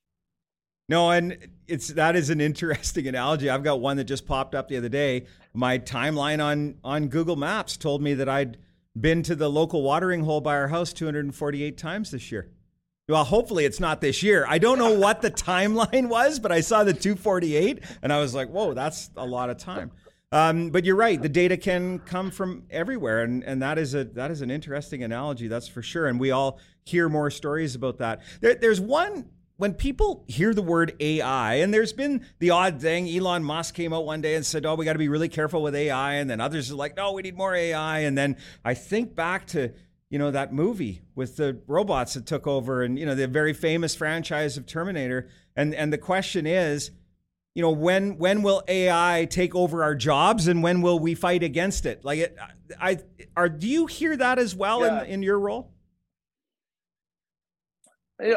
No, 0.90 1.12
and 1.12 1.48
it's 1.68 1.88
that 1.88 2.16
is 2.16 2.30
an 2.30 2.40
interesting 2.40 3.06
analogy. 3.06 3.48
I've 3.48 3.62
got 3.62 3.80
one 3.80 3.96
that 3.96 4.04
just 4.04 4.26
popped 4.26 4.54
up 4.54 4.68
the 4.68 4.76
other 4.76 4.88
day. 4.88 5.26
My 5.54 5.78
timeline 5.78 6.44
on 6.44 6.74
on 6.82 7.06
Google 7.06 7.36
Maps 7.36 7.76
told 7.76 8.02
me 8.02 8.14
that 8.14 8.28
I'd 8.28 8.58
been 8.98 9.22
to 9.24 9.34
the 9.34 9.50
local 9.50 9.82
watering 9.82 10.24
hole 10.24 10.40
by 10.40 10.56
our 10.56 10.68
house 10.68 10.92
248 10.92 11.78
times 11.78 12.10
this 12.10 12.32
year. 12.32 12.50
Well, 13.08 13.24
hopefully 13.24 13.64
it's 13.64 13.80
not 13.80 14.00
this 14.00 14.22
year. 14.22 14.44
I 14.48 14.58
don't 14.58 14.78
know 14.78 14.96
what 14.96 15.20
the 15.20 15.30
timeline 15.30 16.08
was, 16.08 16.38
but 16.38 16.52
I 16.52 16.60
saw 16.60 16.84
the 16.84 16.92
248 16.92 17.82
and 18.02 18.12
I 18.12 18.20
was 18.20 18.34
like, 18.34 18.48
whoa, 18.48 18.74
that's 18.74 19.10
a 19.16 19.26
lot 19.26 19.50
of 19.50 19.58
time. 19.58 19.90
Um, 20.32 20.70
but 20.70 20.84
you're 20.84 20.96
right. 20.96 21.20
The 21.20 21.28
data 21.28 21.56
can 21.56 21.98
come 21.98 22.30
from 22.30 22.62
everywhere, 22.70 23.22
and, 23.22 23.42
and 23.42 23.60
that 23.62 23.78
is 23.78 23.94
a 23.94 24.04
that 24.04 24.30
is 24.30 24.42
an 24.42 24.50
interesting 24.50 25.02
analogy. 25.02 25.48
That's 25.48 25.66
for 25.66 25.82
sure. 25.82 26.06
And 26.06 26.20
we 26.20 26.30
all 26.30 26.60
hear 26.84 27.08
more 27.08 27.32
stories 27.32 27.74
about 27.74 27.98
that. 27.98 28.20
There, 28.40 28.54
there's 28.54 28.80
one 28.80 29.28
when 29.60 29.74
people 29.74 30.24
hear 30.26 30.54
the 30.54 30.62
word 30.62 30.96
AI, 31.00 31.56
and 31.56 31.72
there's 31.72 31.92
been 31.92 32.24
the 32.38 32.48
odd 32.48 32.80
thing, 32.80 33.06
Elon 33.06 33.44
Musk 33.44 33.74
came 33.74 33.92
out 33.92 34.06
one 34.06 34.22
day 34.22 34.34
and 34.34 34.44
said, 34.44 34.64
Oh, 34.64 34.74
we 34.74 34.86
got 34.86 34.94
to 34.94 34.98
be 34.98 35.10
really 35.10 35.28
careful 35.28 35.62
with 35.62 35.74
AI. 35.74 36.14
And 36.14 36.30
then 36.30 36.40
others 36.40 36.72
are 36.72 36.76
like, 36.76 36.96
No, 36.96 37.12
we 37.12 37.20
need 37.20 37.36
more 37.36 37.54
AI. 37.54 38.00
And 38.00 38.16
then 38.16 38.38
I 38.64 38.72
think 38.72 39.14
back 39.14 39.46
to, 39.48 39.70
you 40.08 40.18
know, 40.18 40.30
that 40.30 40.54
movie 40.54 41.02
with 41.14 41.36
the 41.36 41.60
robots 41.66 42.14
that 42.14 42.24
took 42.24 42.46
over 42.46 42.82
and, 42.82 42.98
you 42.98 43.04
know, 43.04 43.14
the 43.14 43.28
very 43.28 43.52
famous 43.52 43.94
franchise 43.94 44.56
of 44.56 44.64
Terminator. 44.64 45.28
And, 45.54 45.74
and 45.74 45.92
the 45.92 45.98
question 45.98 46.46
is, 46.46 46.90
you 47.54 47.60
know, 47.60 47.70
when 47.70 48.16
when 48.16 48.42
will 48.42 48.62
AI 48.66 49.26
take 49.28 49.54
over 49.54 49.82
our 49.82 49.94
jobs 49.94 50.48
and 50.48 50.62
when 50.62 50.80
will 50.80 50.98
we 50.98 51.14
fight 51.14 51.42
against 51.42 51.84
it? 51.84 52.02
Like, 52.02 52.20
it, 52.20 52.38
I 52.80 53.00
are 53.36 53.50
do 53.50 53.68
you 53.68 53.84
hear 53.84 54.16
that 54.16 54.38
as 54.38 54.54
well 54.54 54.80
yeah. 54.80 55.02
in, 55.02 55.10
in 55.10 55.22
your 55.22 55.38
role? 55.38 55.70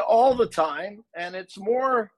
All 0.06 0.34
the 0.34 0.46
time 0.46 1.04
and 1.16 1.34
it's 1.34 1.58
more 1.58 2.10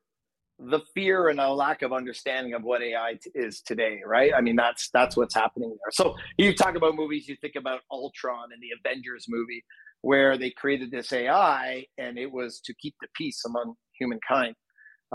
the 0.58 0.80
fear 0.94 1.28
and 1.28 1.38
a 1.38 1.52
lack 1.52 1.82
of 1.82 1.92
understanding 1.92 2.54
of 2.54 2.62
what 2.62 2.82
ai 2.82 3.18
is 3.34 3.60
today 3.60 4.00
right? 4.06 4.32
I 4.34 4.40
mean 4.40 4.56
that's 4.56 4.88
that's 4.92 5.16
what's 5.16 5.34
happening 5.34 5.68
there. 5.68 5.92
So 5.92 6.14
you 6.38 6.54
talk 6.54 6.76
about 6.76 6.94
movies 6.96 7.28
you 7.28 7.36
think 7.40 7.54
about 7.56 7.80
ultron 7.90 8.48
and 8.52 8.62
the 8.62 8.68
avengers 8.78 9.26
movie 9.28 9.64
where 10.00 10.38
they 10.38 10.50
created 10.50 10.90
this 10.90 11.12
ai 11.12 11.84
and 11.98 12.18
it 12.18 12.30
was 12.30 12.60
to 12.64 12.74
keep 12.80 12.94
the 13.00 13.08
peace 13.14 13.42
among 13.44 13.74
humankind. 13.98 14.54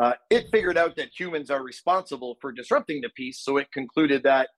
Uh, 0.01 0.13
it 0.29 0.45
figured 0.51 0.77
out 0.77 0.95
that 0.95 1.09
humans 1.17 1.51
are 1.51 1.63
responsible 1.63 2.37
for 2.39 2.51
disrupting 2.51 3.01
the 3.01 3.09
peace 3.15 3.41
so 3.43 3.57
it 3.57 3.67
concluded 3.71 4.21
that 4.23 4.49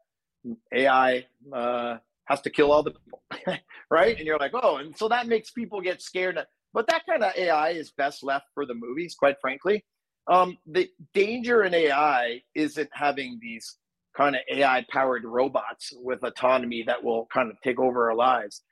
ai 0.74 1.26
uh, 1.54 1.98
has 2.26 2.42
to 2.42 2.50
kill 2.50 2.72
all 2.72 2.84
the 2.84 2.92
people 2.92 3.24
right? 3.90 4.18
And 4.18 4.26
you're 4.26 4.38
like 4.38 4.52
oh 4.54 4.78
and 4.78 4.98
so 4.98 5.08
that 5.08 5.28
makes 5.28 5.52
people 5.52 5.80
get 5.80 6.02
scared 6.02 6.38
but 6.74 6.88
that 6.88 7.04
kind 7.08 7.24
of 7.24 7.34
AI 7.38 7.72
is 7.72 7.92
best 7.92 8.24
left 8.24 8.48
for 8.54 8.66
the 8.66 8.74
movies, 8.74 9.16
quite 9.16 9.38
frankly. 9.42 9.86
Um, 10.32 10.58
the 10.66 10.90
danger 11.14 11.64
in 11.64 11.74
AI 11.74 12.42
isn't 12.56 12.90
having 12.94 13.40
these 13.42 13.78
kind 14.16 14.36
of 14.36 14.42
AI 14.52 14.86
powered 14.92 15.26
robots 15.26 15.94
with 15.98 16.24
autonomy 16.24 16.84
that 16.88 17.04
will 17.04 17.28
kind 17.34 17.52
of 17.52 17.58
take 17.62 17.80
over 17.80 18.10
our 18.10 18.16
lives. 18.16 18.64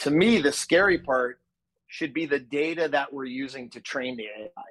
To 0.00 0.10
me, 0.10 0.40
the 0.40 0.52
scary 0.52 0.98
part 0.98 1.40
should 1.88 2.14
be 2.14 2.26
the 2.26 2.38
data 2.40 2.88
that 2.88 3.12
we're 3.12 3.24
using 3.24 3.70
to 3.70 3.80
train 3.80 4.16
the 4.16 4.24
AI. 4.24 4.64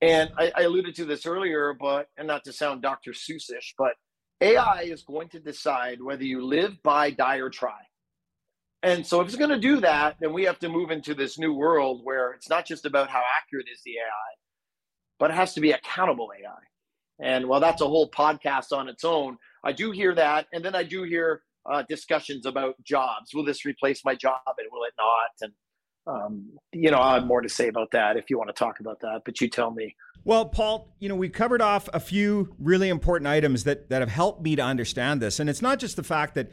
And 0.00 0.30
I, 0.38 0.52
I 0.56 0.62
alluded 0.62 0.94
to 0.96 1.04
this 1.04 1.26
earlier, 1.26 1.74
but 1.78 2.08
and 2.16 2.28
not 2.28 2.44
to 2.44 2.52
sound 2.52 2.82
Dr. 2.82 3.12
Seussish, 3.12 3.74
but 3.78 3.94
AI 4.40 4.82
is 4.82 5.02
going 5.02 5.28
to 5.30 5.40
decide 5.40 6.02
whether 6.02 6.24
you 6.24 6.44
live, 6.44 6.82
buy, 6.82 7.10
die, 7.10 7.38
or 7.38 7.50
try. 7.50 7.80
And 8.82 9.06
so 9.06 9.20
if 9.20 9.28
it's 9.28 9.36
going 9.36 9.50
to 9.50 9.58
do 9.58 9.80
that, 9.80 10.16
then 10.20 10.32
we 10.32 10.44
have 10.44 10.58
to 10.58 10.68
move 10.68 10.90
into 10.90 11.14
this 11.14 11.38
new 11.38 11.52
world 11.52 12.00
where 12.02 12.32
it's 12.32 12.48
not 12.48 12.66
just 12.66 12.84
about 12.84 13.08
how 13.08 13.22
accurate 13.40 13.66
is 13.72 13.80
the 13.84 13.92
AI, 13.92 14.34
but 15.20 15.30
it 15.30 15.34
has 15.34 15.54
to 15.54 15.60
be 15.60 15.70
accountable 15.70 16.30
AI. 16.36 16.50
And 17.24 17.46
while 17.46 17.60
that's 17.60 17.80
a 17.80 17.86
whole 17.86 18.10
podcast 18.10 18.76
on 18.76 18.88
its 18.88 19.04
own, 19.04 19.38
I 19.64 19.72
do 19.72 19.92
hear 19.92 20.14
that. 20.16 20.46
And 20.52 20.64
then 20.64 20.74
I 20.74 20.82
do 20.82 21.04
hear 21.04 21.42
uh, 21.70 21.84
discussions 21.88 22.44
about 22.44 22.74
jobs. 22.82 23.32
Will 23.32 23.44
this 23.44 23.64
replace 23.64 24.04
my 24.04 24.16
job 24.16 24.40
and 24.46 24.66
will 24.72 24.82
it 24.82 24.94
not? 24.98 25.30
And, 25.42 25.52
um, 26.08 26.50
you 26.72 26.90
know, 26.90 26.98
I 26.98 27.14
have 27.14 27.26
more 27.26 27.40
to 27.40 27.48
say 27.48 27.68
about 27.68 27.92
that 27.92 28.16
if 28.16 28.30
you 28.30 28.36
want 28.36 28.48
to 28.48 28.54
talk 28.54 28.80
about 28.80 28.98
that, 29.02 29.22
but 29.24 29.40
you 29.40 29.48
tell 29.48 29.70
me. 29.70 29.94
Well, 30.24 30.46
Paul, 30.46 30.96
you 30.98 31.08
know, 31.08 31.14
we've 31.14 31.32
covered 31.32 31.62
off 31.62 31.88
a 31.92 32.00
few 32.00 32.56
really 32.58 32.88
important 32.88 33.28
items 33.28 33.62
that, 33.62 33.88
that 33.90 34.02
have 34.02 34.10
helped 34.10 34.42
me 34.42 34.56
to 34.56 34.62
understand 34.62 35.22
this. 35.22 35.38
And 35.38 35.48
it's 35.48 35.62
not 35.62 35.78
just 35.78 35.94
the 35.94 36.02
fact 36.02 36.34
that 36.34 36.50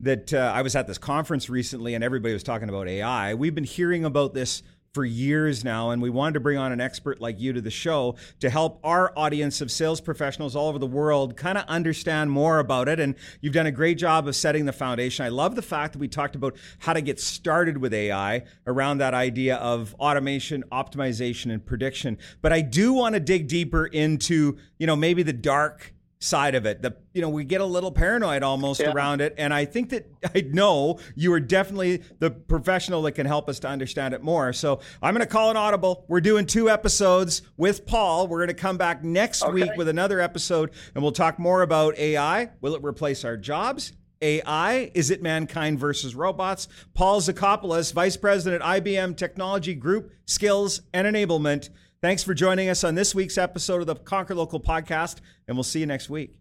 that 0.00 0.32
uh, 0.32 0.52
I 0.54 0.62
was 0.62 0.74
at 0.74 0.86
this 0.86 0.98
conference 0.98 1.50
recently 1.50 1.94
and 1.94 2.02
everybody 2.02 2.32
was 2.32 2.42
talking 2.42 2.68
about 2.68 2.88
AI. 2.88 3.34
We've 3.34 3.54
been 3.54 3.64
hearing 3.64 4.04
about 4.04 4.34
this 4.34 4.62
for 4.92 5.04
years 5.04 5.62
now, 5.64 5.90
and 5.90 6.02
we 6.02 6.10
wanted 6.10 6.34
to 6.34 6.40
bring 6.40 6.58
on 6.58 6.72
an 6.72 6.80
expert 6.80 7.20
like 7.20 7.38
you 7.38 7.52
to 7.52 7.60
the 7.60 7.70
show 7.70 8.16
to 8.40 8.50
help 8.50 8.80
our 8.82 9.12
audience 9.16 9.60
of 9.60 9.70
sales 9.70 10.00
professionals 10.00 10.56
all 10.56 10.68
over 10.68 10.78
the 10.78 10.86
world 10.86 11.36
kind 11.36 11.56
of 11.56 11.64
understand 11.66 12.30
more 12.30 12.58
about 12.58 12.88
it. 12.88 12.98
And 12.98 13.14
you've 13.40 13.52
done 13.52 13.66
a 13.66 13.72
great 13.72 13.98
job 13.98 14.26
of 14.26 14.34
setting 14.34 14.64
the 14.64 14.72
foundation. 14.72 15.24
I 15.24 15.28
love 15.28 15.54
the 15.54 15.62
fact 15.62 15.92
that 15.92 16.00
we 16.00 16.08
talked 16.08 16.34
about 16.34 16.56
how 16.80 16.92
to 16.92 17.00
get 17.00 17.20
started 17.20 17.78
with 17.78 17.94
AI 17.94 18.42
around 18.66 18.98
that 18.98 19.14
idea 19.14 19.56
of 19.56 19.94
automation, 20.00 20.64
optimization, 20.72 21.52
and 21.52 21.64
prediction. 21.64 22.18
But 22.42 22.52
I 22.52 22.60
do 22.60 22.92
want 22.92 23.14
to 23.14 23.20
dig 23.20 23.46
deeper 23.46 23.86
into, 23.86 24.58
you 24.78 24.86
know, 24.86 24.96
maybe 24.96 25.22
the 25.22 25.32
dark 25.32 25.94
side 26.20 26.54
of 26.54 26.66
it. 26.66 26.82
The 26.82 26.96
you 27.12 27.22
know 27.22 27.30
we 27.30 27.44
get 27.44 27.60
a 27.60 27.66
little 27.66 27.90
paranoid 27.90 28.42
almost 28.42 28.80
yeah. 28.80 28.92
around 28.92 29.20
it, 29.20 29.34
and 29.38 29.52
I 29.52 29.64
think 29.64 29.90
that 29.90 30.10
I 30.34 30.42
know 30.42 30.98
you 31.16 31.32
are 31.32 31.40
definitely 31.40 32.02
the 32.18 32.30
professional 32.30 33.02
that 33.02 33.12
can 33.12 33.26
help 33.26 33.48
us 33.48 33.58
to 33.60 33.68
understand 33.68 34.14
it 34.14 34.22
more. 34.22 34.52
So 34.52 34.80
I'm 35.02 35.14
going 35.14 35.26
to 35.26 35.32
call 35.32 35.50
an 35.50 35.56
audible. 35.56 36.04
We're 36.08 36.20
doing 36.20 36.46
two 36.46 36.70
episodes 36.70 37.42
with 37.56 37.86
Paul. 37.86 38.28
We're 38.28 38.38
going 38.38 38.48
to 38.48 38.54
come 38.54 38.76
back 38.76 39.02
next 39.02 39.42
okay. 39.42 39.52
week 39.52 39.70
with 39.76 39.88
another 39.88 40.20
episode, 40.20 40.70
and 40.94 41.02
we'll 41.02 41.12
talk 41.12 41.38
more 41.38 41.62
about 41.62 41.98
AI. 41.98 42.50
Will 42.60 42.74
it 42.74 42.84
replace 42.84 43.24
our 43.24 43.36
jobs? 43.36 43.92
AI? 44.22 44.90
Is 44.94 45.10
it 45.10 45.22
mankind 45.22 45.78
versus 45.78 46.14
robots? 46.14 46.68
Paul 46.92 47.22
Zikopoulos, 47.22 47.92
Vice 47.94 48.18
President, 48.18 48.62
IBM 48.62 49.16
Technology 49.16 49.74
Group, 49.74 50.12
Skills 50.26 50.82
and 50.92 51.06
Enablement. 51.06 51.70
Thanks 52.02 52.22
for 52.22 52.32
joining 52.32 52.70
us 52.70 52.82
on 52.82 52.94
this 52.94 53.14
week's 53.14 53.36
episode 53.36 53.82
of 53.82 53.86
the 53.86 53.94
Conquer 53.94 54.34
Local 54.34 54.58
podcast, 54.58 55.16
and 55.46 55.54
we'll 55.54 55.64
see 55.64 55.80
you 55.80 55.86
next 55.86 56.08
week. 56.08 56.34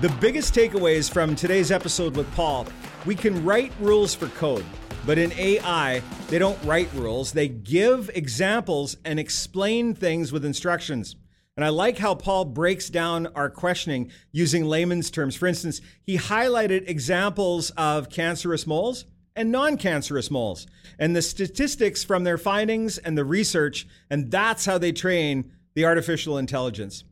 The 0.00 0.14
biggest 0.20 0.54
takeaways 0.54 1.10
from 1.10 1.34
today's 1.34 1.70
episode 1.70 2.14
with 2.14 2.30
Paul 2.34 2.66
we 3.06 3.14
can 3.14 3.42
write 3.42 3.72
rules 3.80 4.14
for 4.14 4.26
code, 4.28 4.66
But 5.06 5.16
in 5.16 5.32
AI, 5.32 6.02
they 6.28 6.38
don't 6.38 6.62
write 6.62 6.92
rules, 6.92 7.32
they 7.32 7.48
give 7.48 8.10
examples 8.14 8.98
and 9.06 9.18
explain 9.18 9.94
things 9.94 10.30
with 10.30 10.44
instructions. 10.44 11.16
And 11.56 11.64
I 11.64 11.70
like 11.70 11.96
how 11.96 12.14
Paul 12.14 12.44
breaks 12.44 12.90
down 12.90 13.28
our 13.28 13.48
questioning 13.48 14.12
using 14.30 14.66
layman's 14.66 15.10
terms. 15.10 15.34
For 15.36 15.46
instance, 15.46 15.80
he 16.02 16.18
highlighted 16.18 16.86
examples 16.86 17.70
of 17.78 18.10
cancerous 18.10 18.66
moles 18.66 19.06
and 19.34 19.50
non 19.50 19.76
cancerous 19.76 20.30
moles 20.30 20.66
and 20.98 21.14
the 21.14 21.22
statistics 21.22 22.04
from 22.04 22.24
their 22.24 22.38
findings 22.38 22.98
and 22.98 23.16
the 23.16 23.24
research. 23.24 23.86
And 24.10 24.30
that's 24.30 24.66
how 24.66 24.78
they 24.78 24.92
train 24.92 25.52
the 25.74 25.84
artificial 25.84 26.38
intelligence. 26.38 27.04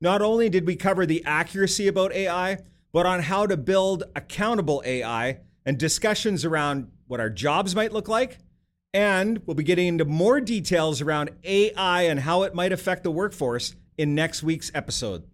Not 0.00 0.22
only 0.22 0.48
did 0.48 0.66
we 0.66 0.76
cover 0.76 1.06
the 1.06 1.24
accuracy 1.24 1.88
about 1.88 2.12
AI, 2.12 2.58
but 2.92 3.06
on 3.06 3.20
how 3.20 3.46
to 3.46 3.56
build 3.56 4.04
accountable 4.16 4.82
AI 4.84 5.40
and 5.66 5.78
discussions 5.78 6.44
around 6.44 6.90
what 7.06 7.20
our 7.20 7.30
jobs 7.30 7.74
might 7.74 7.92
look 7.92 8.08
like. 8.08 8.38
And 8.94 9.42
we'll 9.46 9.54
be 9.54 9.64
getting 9.64 9.88
into 9.88 10.04
more 10.04 10.40
details 10.40 11.02
around 11.02 11.30
AI 11.44 12.02
and 12.02 12.20
how 12.20 12.44
it 12.44 12.54
might 12.54 12.72
affect 12.72 13.02
the 13.02 13.10
workforce 13.10 13.74
in 13.98 14.14
next 14.14 14.42
week's 14.42 14.70
episode. 14.74 15.24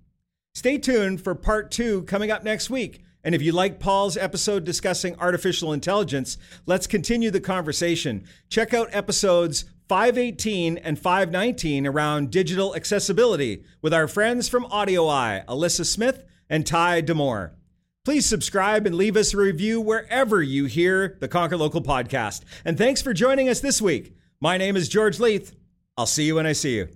Stay 0.54 0.78
tuned 0.78 1.20
for 1.20 1.35
part 1.35 1.70
two 1.70 2.02
coming 2.04 2.30
up 2.30 2.42
next 2.42 2.70
week. 2.70 3.02
And 3.24 3.34
if 3.34 3.42
you 3.42 3.52
like 3.52 3.80
Paul's 3.80 4.16
episode 4.16 4.64
discussing 4.64 5.18
artificial 5.18 5.72
intelligence, 5.72 6.37
let's 6.66 6.87
continue 6.87 7.30
the 7.30 7.40
conversation. 7.40 8.24
Check 8.50 8.74
out 8.74 8.88
episodes 8.92 9.64
518 9.88 10.78
and 10.78 10.98
519 10.98 11.87
around 11.87 12.30
digital 12.30 12.76
accessibility 12.76 13.64
with 13.82 13.94
our 13.94 14.06
friends 14.06 14.48
from 14.48 14.64
AudioEye, 14.66 15.44
Alyssa 15.46 15.87
Smith 15.87 16.24
and 16.48 16.66
Ty 16.66 17.02
Demore. 17.02 17.52
Please 18.04 18.26
subscribe 18.26 18.87
and 18.87 18.94
leave 18.94 19.16
us 19.16 19.32
a 19.32 19.38
review 19.38 19.80
wherever 19.80 20.42
you 20.42 20.66
hear 20.66 21.16
the 21.20 21.28
Conquer 21.28 21.56
Local 21.56 21.80
podcast. 21.80 22.42
And 22.62 22.76
thanks 22.76 23.00
for 23.00 23.14
joining 23.14 23.48
us 23.48 23.60
this 23.60 23.80
week. 23.80 24.14
My 24.40 24.58
name 24.58 24.76
is 24.76 24.90
George 24.90 25.18
Leith. 25.18 25.56
I'll 25.96 26.04
see 26.04 26.24
you 26.24 26.34
when 26.34 26.44
I 26.46 26.52
see 26.52 26.76
you. 26.76 26.88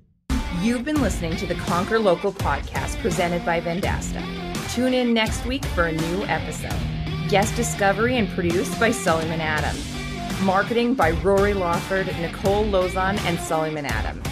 You've 0.61 0.85
been 0.85 1.01
listening 1.01 1.37
to 1.37 1.47
the 1.47 1.55
Conquer 1.55 1.99
Local 1.99 2.33
podcast 2.33 3.01
presented 3.01 3.45
by 3.47 3.61
Vendasta. 3.61 4.38
Tune 4.71 4.93
in 4.93 5.15
next 5.15 5.47
week 5.47 5.65
for 5.65 5.85
a 5.85 5.93
new 5.93 6.25
episode. 6.25 6.79
Guest 7.31 7.57
discovery 7.57 8.19
and 8.19 8.29
produced 8.29 8.79
by 8.79 8.91
Sullivan 8.91 9.41
Adam. 9.41 9.75
Marketing 10.45 10.95
by 10.95 11.13
Rory 11.23 11.55
Lawford, 11.55 12.07
Nicole 12.21 12.67
Lozon, 12.67 13.19
and 13.21 13.41
Sullivan 13.41 13.87
Adam. 13.87 14.23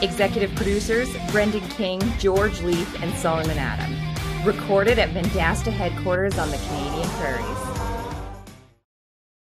Executive 0.00 0.52
producers 0.54 1.14
Brendan 1.30 1.66
King, 1.68 2.00
George 2.18 2.60
Leith, 2.62 3.02
and 3.02 3.12
Sullivan 3.14 3.58
Adam. 3.58 3.94
Recorded 4.46 4.98
at 4.98 5.10
Vendasta 5.10 5.70
headquarters 5.70 6.38
on 6.38 6.50
the 6.50 6.56
Canadian 6.56 7.08
Prairies. 7.10 7.71